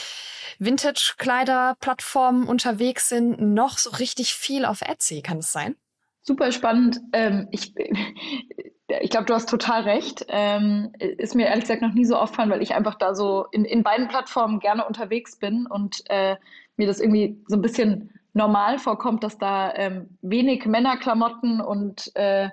Vintage-Kleider-Plattformen 0.59 2.47
unterwegs 2.47 3.09
sind, 3.09 3.41
noch 3.41 3.77
so 3.77 3.89
richtig 3.89 4.35
viel 4.35 4.63
auf 4.63 4.81
Etsy. 4.81 5.21
Kann 5.21 5.39
es 5.39 5.51
sein? 5.51 5.75
Super 6.21 6.53
spannend. 6.53 7.01
Ähm, 7.11 7.49
ich 7.51 7.73
ich 8.87 9.09
glaube, 9.09 9.25
du 9.25 9.33
hast 9.33 9.49
total 9.49 9.81
recht. 9.81 10.25
Ähm, 10.29 10.93
ist 10.99 11.35
mir 11.35 11.47
ehrlich 11.47 11.63
gesagt 11.63 11.81
noch 11.81 11.93
nie 11.93 12.05
so 12.05 12.15
auffallen, 12.15 12.49
weil 12.49 12.61
ich 12.61 12.73
einfach 12.73 12.95
da 12.95 13.13
so 13.13 13.45
in, 13.51 13.65
in 13.65 13.83
beiden 13.83 14.07
Plattformen 14.07 14.59
gerne 14.59 14.85
unterwegs 14.85 15.37
bin 15.37 15.67
und 15.67 16.03
äh, 16.09 16.37
mir 16.77 16.87
das 16.87 16.99
irgendwie 16.99 17.41
so 17.47 17.57
ein 17.57 17.61
bisschen 17.61 18.11
normal 18.33 18.79
vorkommt, 18.79 19.23
dass 19.23 19.37
da 19.37 19.73
ähm, 19.75 20.17
wenig 20.21 20.65
Männerklamotten 20.65 21.59
und 21.59 22.15
äh, 22.15 22.49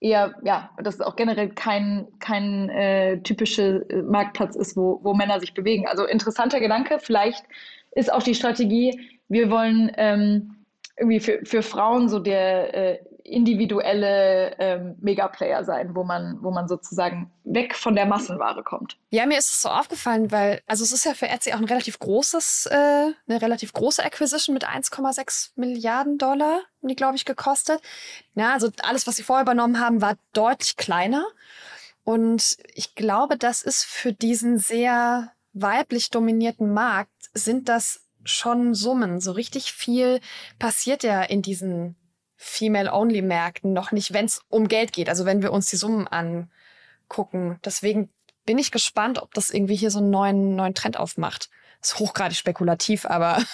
eher, 0.00 0.34
ja, 0.42 0.70
dass 0.82 0.96
es 0.96 1.00
auch 1.00 1.16
generell 1.16 1.50
kein, 1.50 2.06
kein 2.18 2.68
äh, 2.68 3.20
typischer 3.22 3.88
äh, 3.90 4.02
Marktplatz 4.02 4.56
ist, 4.56 4.76
wo, 4.76 5.00
wo 5.02 5.14
Männer 5.14 5.40
sich 5.40 5.54
bewegen. 5.54 5.86
Also 5.86 6.04
interessanter 6.04 6.60
Gedanke. 6.60 6.98
Vielleicht 7.00 7.44
ist 7.92 8.12
auch 8.12 8.22
die 8.22 8.34
Strategie, 8.34 9.00
wir 9.28 9.50
wollen 9.50 9.90
ähm, 9.96 10.54
irgendwie 10.96 11.20
für, 11.20 11.40
für 11.44 11.62
Frauen 11.62 12.08
so 12.08 12.18
der 12.18 12.74
äh, 12.74 12.98
individuelle 13.28 14.56
ähm, 14.58 14.96
Megaplayer 15.00 15.64
sein, 15.64 15.94
wo 15.94 16.04
man, 16.04 16.38
wo 16.42 16.50
man 16.50 16.68
sozusagen 16.68 17.30
weg 17.44 17.74
von 17.74 17.94
der 17.94 18.06
Massenware 18.06 18.62
kommt. 18.62 18.98
Ja, 19.10 19.26
mir 19.26 19.38
ist 19.38 19.50
es 19.50 19.62
so 19.62 19.68
aufgefallen, 19.68 20.30
weil, 20.30 20.62
also 20.66 20.84
es 20.84 20.92
ist 20.92 21.04
ja 21.04 21.14
für 21.14 21.28
Etsy 21.28 21.52
auch 21.52 21.58
ein 21.58 21.64
relativ 21.64 21.98
großes, 21.98 22.66
äh, 22.66 22.74
eine 22.74 23.42
relativ 23.42 23.72
große 23.72 24.04
Acquisition 24.04 24.54
mit 24.54 24.66
1,6 24.66 25.50
Milliarden 25.56 26.18
Dollar, 26.18 26.60
die, 26.80 26.96
glaube 26.96 27.16
ich, 27.16 27.24
gekostet. 27.24 27.80
Ja, 28.34 28.52
also 28.52 28.68
alles, 28.82 29.06
was 29.06 29.16
sie 29.16 29.22
vorher 29.22 29.42
übernommen 29.42 29.80
haben, 29.80 30.00
war 30.00 30.16
deutlich 30.32 30.76
kleiner. 30.76 31.24
Und 32.04 32.56
ich 32.74 32.94
glaube, 32.94 33.36
das 33.36 33.62
ist 33.62 33.84
für 33.84 34.12
diesen 34.12 34.58
sehr 34.58 35.32
weiblich 35.52 36.10
dominierten 36.10 36.72
Markt, 36.72 37.12
sind 37.34 37.68
das 37.68 38.00
schon 38.24 38.74
Summen. 38.74 39.20
So 39.20 39.32
richtig 39.32 39.72
viel 39.72 40.20
passiert 40.58 41.02
ja 41.02 41.22
in 41.22 41.42
diesen 41.42 41.96
Female-Only-Märkten 42.38 43.72
noch 43.72 43.90
nicht, 43.90 44.12
wenn 44.12 44.26
es 44.26 44.42
um 44.48 44.68
Geld 44.68 44.92
geht, 44.92 45.08
also 45.08 45.26
wenn 45.26 45.42
wir 45.42 45.52
uns 45.52 45.68
die 45.68 45.76
Summen 45.76 46.06
angucken. 46.06 47.58
Deswegen 47.64 48.10
bin 48.46 48.58
ich 48.58 48.70
gespannt, 48.70 49.20
ob 49.20 49.34
das 49.34 49.50
irgendwie 49.50 49.74
hier 49.74 49.90
so 49.90 49.98
einen 49.98 50.10
neuen, 50.10 50.56
neuen 50.56 50.74
Trend 50.74 50.98
aufmacht. 50.98 51.50
ist 51.82 51.98
hochgradig 51.98 52.38
spekulativ, 52.38 53.04
aber. 53.04 53.42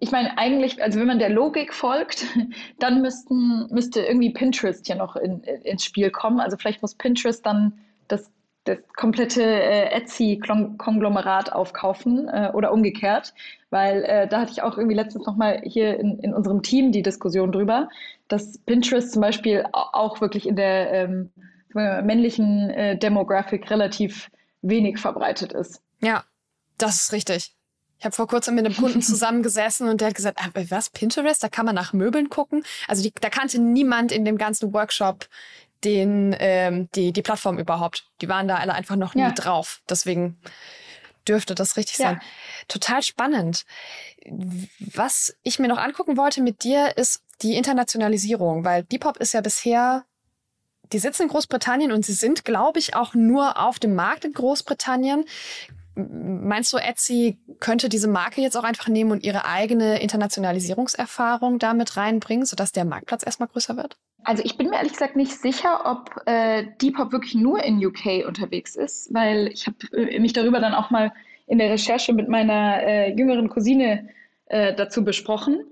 Ich 0.00 0.10
meine, 0.10 0.36
eigentlich, 0.36 0.82
also 0.82 0.98
wenn 0.98 1.06
man 1.06 1.20
der 1.20 1.30
Logik 1.30 1.72
folgt, 1.72 2.26
dann 2.80 3.00
müssten, 3.00 3.68
müsste 3.70 4.00
irgendwie 4.00 4.30
Pinterest 4.30 4.84
hier 4.84 4.96
noch 4.96 5.14
in, 5.14 5.40
in, 5.44 5.62
ins 5.62 5.84
Spiel 5.84 6.10
kommen. 6.10 6.40
Also 6.40 6.56
vielleicht 6.58 6.82
muss 6.82 6.96
Pinterest 6.96 7.46
dann 7.46 7.78
das, 8.08 8.28
das 8.64 8.78
komplette 8.96 9.42
äh, 9.42 9.90
Etsy-Konglomerat 9.90 11.52
aufkaufen 11.52 12.28
äh, 12.28 12.50
oder 12.54 12.72
umgekehrt, 12.72 13.34
weil 13.70 14.02
äh, 14.04 14.26
da 14.26 14.40
hatte 14.40 14.52
ich 14.52 14.62
auch 14.62 14.78
irgendwie 14.78 14.96
letztens 14.96 15.26
nochmal 15.26 15.60
hier 15.64 15.98
in, 15.98 16.18
in 16.20 16.34
unserem 16.34 16.62
Team 16.62 16.92
die 16.92 17.02
Diskussion 17.02 17.52
drüber, 17.52 17.88
dass 18.28 18.58
Pinterest 18.58 19.12
zum 19.12 19.22
Beispiel 19.22 19.66
auch 19.72 20.20
wirklich 20.20 20.48
in 20.48 20.56
der 20.56 20.92
ähm, 20.92 21.30
männlichen 21.74 22.70
äh, 22.70 22.96
Demographic 22.96 23.70
relativ 23.70 24.30
wenig 24.62 24.98
verbreitet 24.98 25.52
ist. 25.52 25.82
Ja, 26.00 26.24
das 26.78 26.96
ist 26.96 27.12
richtig. 27.12 27.54
Ich 27.98 28.04
habe 28.04 28.14
vor 28.14 28.26
kurzem 28.26 28.54
mit 28.54 28.66
einem 28.66 28.76
Kunden 28.76 29.02
zusammengesessen 29.02 29.88
und 29.88 30.00
der 30.00 30.08
hat 30.08 30.14
gesagt, 30.14 30.38
ah, 30.40 30.50
was, 30.68 30.90
Pinterest, 30.90 31.42
da 31.42 31.48
kann 31.48 31.66
man 31.66 31.74
nach 31.74 31.92
Möbeln 31.92 32.28
gucken. 32.28 32.64
Also 32.86 33.02
die, 33.02 33.12
da 33.18 33.30
kannte 33.30 33.58
niemand 33.60 34.12
in 34.12 34.24
dem 34.24 34.36
ganzen 34.36 34.72
Workshop 34.74 35.26
den, 35.84 36.34
ähm, 36.38 36.88
die, 36.94 37.12
die 37.12 37.22
Plattform 37.22 37.58
überhaupt. 37.58 38.06
Die 38.20 38.28
waren 38.28 38.48
da 38.48 38.56
alle 38.56 38.74
einfach 38.74 38.96
noch 38.96 39.14
nie 39.14 39.32
drauf. 39.34 39.82
Deswegen 39.88 40.38
dürfte 41.28 41.54
das 41.54 41.76
richtig 41.76 41.98
ja. 41.98 42.10
sein. 42.10 42.20
Total 42.68 43.02
spannend. 43.02 43.64
Was 44.78 45.36
ich 45.42 45.58
mir 45.58 45.68
noch 45.68 45.78
angucken 45.78 46.16
wollte 46.16 46.42
mit 46.42 46.64
dir, 46.64 46.96
ist 46.96 47.22
die 47.42 47.56
Internationalisierung, 47.56 48.64
weil 48.64 48.84
Depop 48.84 49.18
ist 49.18 49.34
ja 49.34 49.40
bisher 49.40 50.04
die 50.92 50.98
sitzen 50.98 51.22
in 51.22 51.28
Großbritannien 51.28 51.92
und 51.92 52.04
sie 52.04 52.12
sind, 52.12 52.44
glaube 52.44 52.78
ich, 52.78 52.94
auch 52.94 53.14
nur 53.14 53.58
auf 53.58 53.78
dem 53.78 53.94
Markt 53.94 54.24
in 54.24 54.32
Großbritannien. 54.32 55.24
Meinst 55.96 56.72
du, 56.72 56.76
Etsy 56.76 57.38
könnte 57.60 57.88
diese 57.88 58.08
Marke 58.08 58.40
jetzt 58.40 58.56
auch 58.56 58.64
einfach 58.64 58.88
nehmen 58.88 59.12
und 59.12 59.24
ihre 59.24 59.44
eigene 59.44 60.00
Internationalisierungserfahrung 60.00 61.58
damit 61.58 61.96
reinbringen, 61.96 62.46
sodass 62.46 62.72
der 62.72 62.84
Marktplatz 62.84 63.24
erstmal 63.24 63.48
größer 63.48 63.76
wird? 63.76 63.96
Also 64.24 64.42
ich 64.44 64.56
bin 64.56 64.70
mir 64.70 64.76
ehrlich 64.76 64.92
gesagt 64.92 65.16
nicht 65.16 65.32
sicher, 65.32 65.82
ob 65.84 66.22
äh, 66.26 66.66
Depop 66.80 67.12
wirklich 67.12 67.34
nur 67.34 67.62
in 67.62 67.84
UK 67.84 68.26
unterwegs 68.26 68.74
ist, 68.74 69.12
weil 69.12 69.48
ich 69.48 69.66
habe 69.66 69.76
äh, 69.92 70.18
mich 70.18 70.32
darüber 70.32 70.60
dann 70.60 70.74
auch 70.74 70.90
mal 70.90 71.12
in 71.46 71.58
der 71.58 71.70
Recherche 71.70 72.12
mit 72.12 72.28
meiner 72.28 72.82
äh, 72.82 73.14
jüngeren 73.14 73.48
Cousine 73.48 74.08
äh, 74.46 74.74
dazu 74.74 75.04
besprochen. 75.04 75.64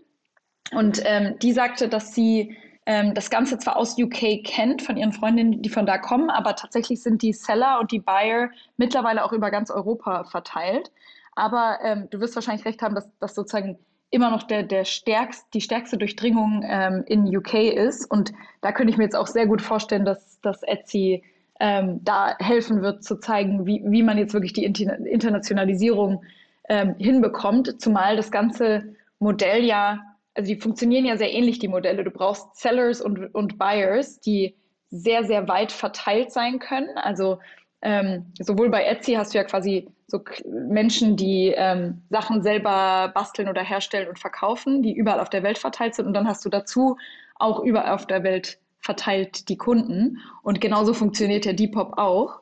Und 0.73 1.03
ähm, 1.05 1.39
die 1.41 1.53
sagte, 1.53 1.89
dass 1.89 2.15
sie 2.15 2.57
ähm, 2.87 3.15
das 3.15 3.31
Ganze 3.31 3.59
zwar 3.59 3.77
aus 3.77 3.99
UK 3.99 4.45
kennt, 4.45 4.83
von 4.83 4.97
ihren 4.97 5.13
Freundinnen, 5.13 5.63
die 5.63 5.69
von 5.69 5.87
da 5.87 5.99
kommen, 5.99 6.31
aber 6.31 6.57
tatsächlich 6.57 7.03
sind 7.03 7.23
die 7.23 7.33
Seller 7.33 7.81
und 7.81 7.93
die 7.93 8.01
Buyer 8.01 8.51
mittlerweile 8.77 9.25
auch 9.25 9.33
über 9.33 9.51
ganz 9.51 9.71
Europa 9.71 10.25
verteilt. 10.25 10.91
Aber 11.35 11.79
ähm, 11.83 12.09
du 12.11 12.21
wirst 12.21 12.35
wahrscheinlich 12.35 12.67
recht 12.67 12.83
haben, 12.83 12.95
dass 12.95 13.09
das 13.19 13.35
sozusagen 13.35 13.79
immer 14.13 14.31
noch 14.31 14.45
der, 14.45 14.63
der 14.63 14.85
stärkst, 14.85 15.53
die 15.53 15.61
stärkste 15.61 15.99
Durchdringung 15.99 16.65
ähm, 16.65 17.03
in 17.07 17.37
UK 17.37 17.55
ist. 17.55 18.09
Und 18.09 18.33
da 18.61 18.71
könnte 18.71 18.93
ich 18.93 18.99
mir 18.99 19.05
jetzt 19.05 19.17
auch 19.17 19.27
sehr 19.27 19.47
gut 19.47 19.61
vorstellen, 19.61 20.05
dass, 20.05 20.41
dass 20.41 20.63
Etsy 20.63 21.25
ähm, 21.59 22.01
da 22.05 22.37
helfen 22.39 22.83
wird, 22.83 23.03
zu 23.03 23.19
zeigen, 23.19 23.67
wie, 23.67 23.83
wie 23.85 24.03
man 24.03 24.19
jetzt 24.19 24.35
wirklich 24.35 24.53
die 24.53 24.65
Internationalisierung 24.65 26.23
ähm, 26.69 26.95
hinbekommt. 26.99 27.81
Zumal 27.81 28.17
das 28.17 28.31
ganze 28.31 28.95
Modell 29.19 29.65
ja 29.65 30.01
also 30.35 30.49
die 30.49 30.61
funktionieren 30.61 31.05
ja 31.05 31.17
sehr 31.17 31.33
ähnlich, 31.33 31.59
die 31.59 31.69
Modelle. 31.69 32.05
Du 32.05 32.11
brauchst 32.11 32.57
Sellers 32.57 33.01
und, 33.01 33.35
und 33.35 33.59
Buyers, 33.59 34.21
die 34.21 34.57
sehr, 34.91 35.25
sehr 35.25 35.49
weit 35.49 35.73
verteilt 35.73 36.33
sein 36.33 36.59
können. 36.59 36.97
Also 36.97 37.39
ähm, 37.83 38.27
sowohl 38.39 38.71
bei 38.71 38.85
Etsy 38.85 39.15
hast 39.15 39.35
du 39.35 39.39
ja 39.39 39.45
quasi 39.45 39.89
so 40.07 40.21
Menschen, 40.47 41.17
die 41.17 41.53
ähm, 41.57 42.03
Sachen 42.11 42.43
selber 42.43 43.11
basteln 43.15 43.49
oder 43.49 43.63
herstellen 43.63 44.09
und 44.09 44.19
verkaufen, 44.19 44.83
die 44.83 44.95
überall 44.95 45.21
auf 45.21 45.31
der 45.31 45.43
Welt 45.43 45.59
verteilt 45.59 45.95
sind. 45.95 46.07
Und 46.07 46.15
dann 46.15 46.29
hast 46.29 46.45
du 46.45 46.49
dazu 46.49 46.97
auch 47.37 47.61
überall 47.61 47.93
auf 47.93 48.07
der 48.07 48.23
Welt 48.23 48.59
verteilt 48.81 49.49
die 49.49 49.57
Kunden. 49.57 50.19
Und 50.43 50.61
genauso 50.61 50.95
funktioniert 50.95 51.45
ja 51.45 51.53
Depop 51.53 51.99
auch. 51.99 52.41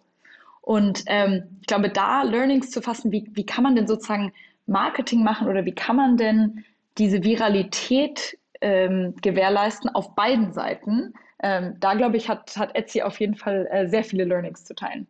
Und 0.61 1.05
ähm, 1.07 1.59
ich 1.61 1.67
glaube, 1.67 1.89
da 1.89 2.23
Learnings 2.23 2.71
zu 2.71 2.83
fassen, 2.83 3.11
wie, 3.11 3.31
wie 3.33 3.47
kann 3.47 3.65
man 3.65 3.77
denn 3.77 3.87
sozusagen 3.87 4.33
Marketing 4.67 5.23
machen 5.23 5.49
oder 5.49 5.65
wie 5.65 5.75
kann 5.75 5.97
man 5.97 6.17
denn 6.17 6.65
diese 6.99 7.23
Viralität 7.25 8.39
ähm, 8.61 9.15
gewährleisten 9.23 9.91
auf 9.91 10.15
beiden 10.15 10.53
Seiten. 10.53 11.15
Ähm, 11.43 11.77
da 11.81 11.95
glaube 11.95 12.19
ich, 12.19 12.29
hat, 12.29 12.57
hat 12.57 12.75
Etsy 12.75 13.03
auf 13.03 13.19
jeden 13.21 13.37
Fall 13.37 13.67
äh, 13.71 13.89
sehr 13.89 14.05
viele 14.05 14.25
Learnings 14.25 14.65
zu 14.65 14.75
teilen. 14.75 15.07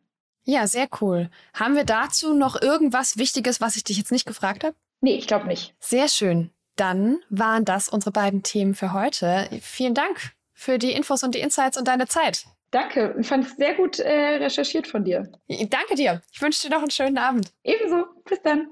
Ja, 0.50 0.66
sehr 0.66 0.88
cool. 1.00 1.30
Haben 1.54 1.76
wir 1.76 1.84
dazu 1.84 2.34
noch 2.34 2.60
irgendwas 2.60 3.16
Wichtiges, 3.18 3.60
was 3.60 3.76
ich 3.76 3.84
dich 3.84 3.98
jetzt 3.98 4.10
nicht 4.10 4.26
gefragt 4.26 4.64
habe? 4.64 4.74
Nee, 5.00 5.14
ich 5.14 5.28
glaube 5.28 5.46
nicht. 5.46 5.76
Sehr 5.78 6.08
schön. 6.08 6.50
Dann 6.74 7.20
waren 7.28 7.64
das 7.64 7.88
unsere 7.88 8.10
beiden 8.10 8.42
Themen 8.42 8.74
für 8.74 8.92
heute. 8.92 9.48
Vielen 9.62 9.94
Dank 9.94 10.32
für 10.52 10.78
die 10.78 10.90
Infos 10.90 11.22
und 11.22 11.36
die 11.36 11.38
Insights 11.38 11.78
und 11.78 11.86
deine 11.86 12.08
Zeit. 12.08 12.46
Danke, 12.72 13.14
ich 13.20 13.28
fand 13.28 13.46
es 13.46 13.56
sehr 13.56 13.74
gut 13.74 14.00
äh, 14.00 14.38
recherchiert 14.38 14.88
von 14.88 15.04
dir. 15.04 15.30
Danke 15.48 15.94
dir. 15.94 16.20
Ich 16.32 16.42
wünsche 16.42 16.66
dir 16.66 16.74
noch 16.74 16.82
einen 16.82 16.90
schönen 16.90 17.18
Abend. 17.18 17.52
Ebenso. 17.62 18.06
Bis 18.28 18.42
dann. 18.42 18.70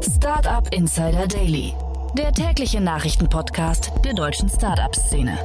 Startup 0.00 0.72
Insider 0.72 1.26
Daily, 1.26 1.74
der 2.16 2.32
tägliche 2.32 2.80
Nachrichtenpodcast 2.80 3.90
der 4.04 4.14
deutschen 4.14 4.48
Startup-Szene. 4.48 5.36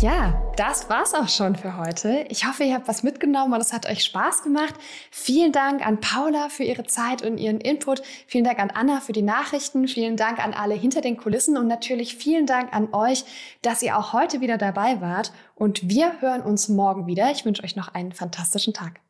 Ja, 0.00 0.42
das 0.56 0.90
war's 0.90 1.14
auch 1.14 1.28
schon 1.28 1.54
für 1.54 1.76
heute. 1.76 2.24
Ich 2.28 2.46
hoffe, 2.46 2.64
ihr 2.64 2.74
habt 2.74 2.88
was 2.88 3.04
mitgenommen 3.04 3.52
und 3.52 3.60
es 3.60 3.72
hat 3.72 3.86
euch 3.86 4.02
Spaß 4.02 4.42
gemacht. 4.42 4.74
Vielen 5.12 5.52
Dank 5.52 5.86
an 5.86 6.00
Paula 6.00 6.48
für 6.48 6.64
ihre 6.64 6.84
Zeit 6.84 7.22
und 7.22 7.38
ihren 7.38 7.60
Input. 7.60 8.02
Vielen 8.26 8.44
Dank 8.44 8.58
an 8.58 8.70
Anna 8.70 9.00
für 9.00 9.12
die 9.12 9.22
Nachrichten. 9.22 9.86
Vielen 9.86 10.16
Dank 10.16 10.44
an 10.44 10.54
alle 10.54 10.74
hinter 10.74 11.02
den 11.02 11.16
Kulissen 11.16 11.56
und 11.56 11.68
natürlich 11.68 12.16
vielen 12.16 12.46
Dank 12.46 12.72
an 12.74 12.92
euch, 12.92 13.24
dass 13.62 13.82
ihr 13.82 13.96
auch 13.96 14.12
heute 14.12 14.40
wieder 14.40 14.58
dabei 14.58 15.00
wart. 15.00 15.32
Und 15.54 15.88
wir 15.88 16.20
hören 16.20 16.42
uns 16.42 16.68
morgen 16.68 17.06
wieder. 17.06 17.30
Ich 17.30 17.44
wünsche 17.44 17.62
euch 17.62 17.76
noch 17.76 17.94
einen 17.94 18.12
fantastischen 18.12 18.74
Tag. 18.74 19.01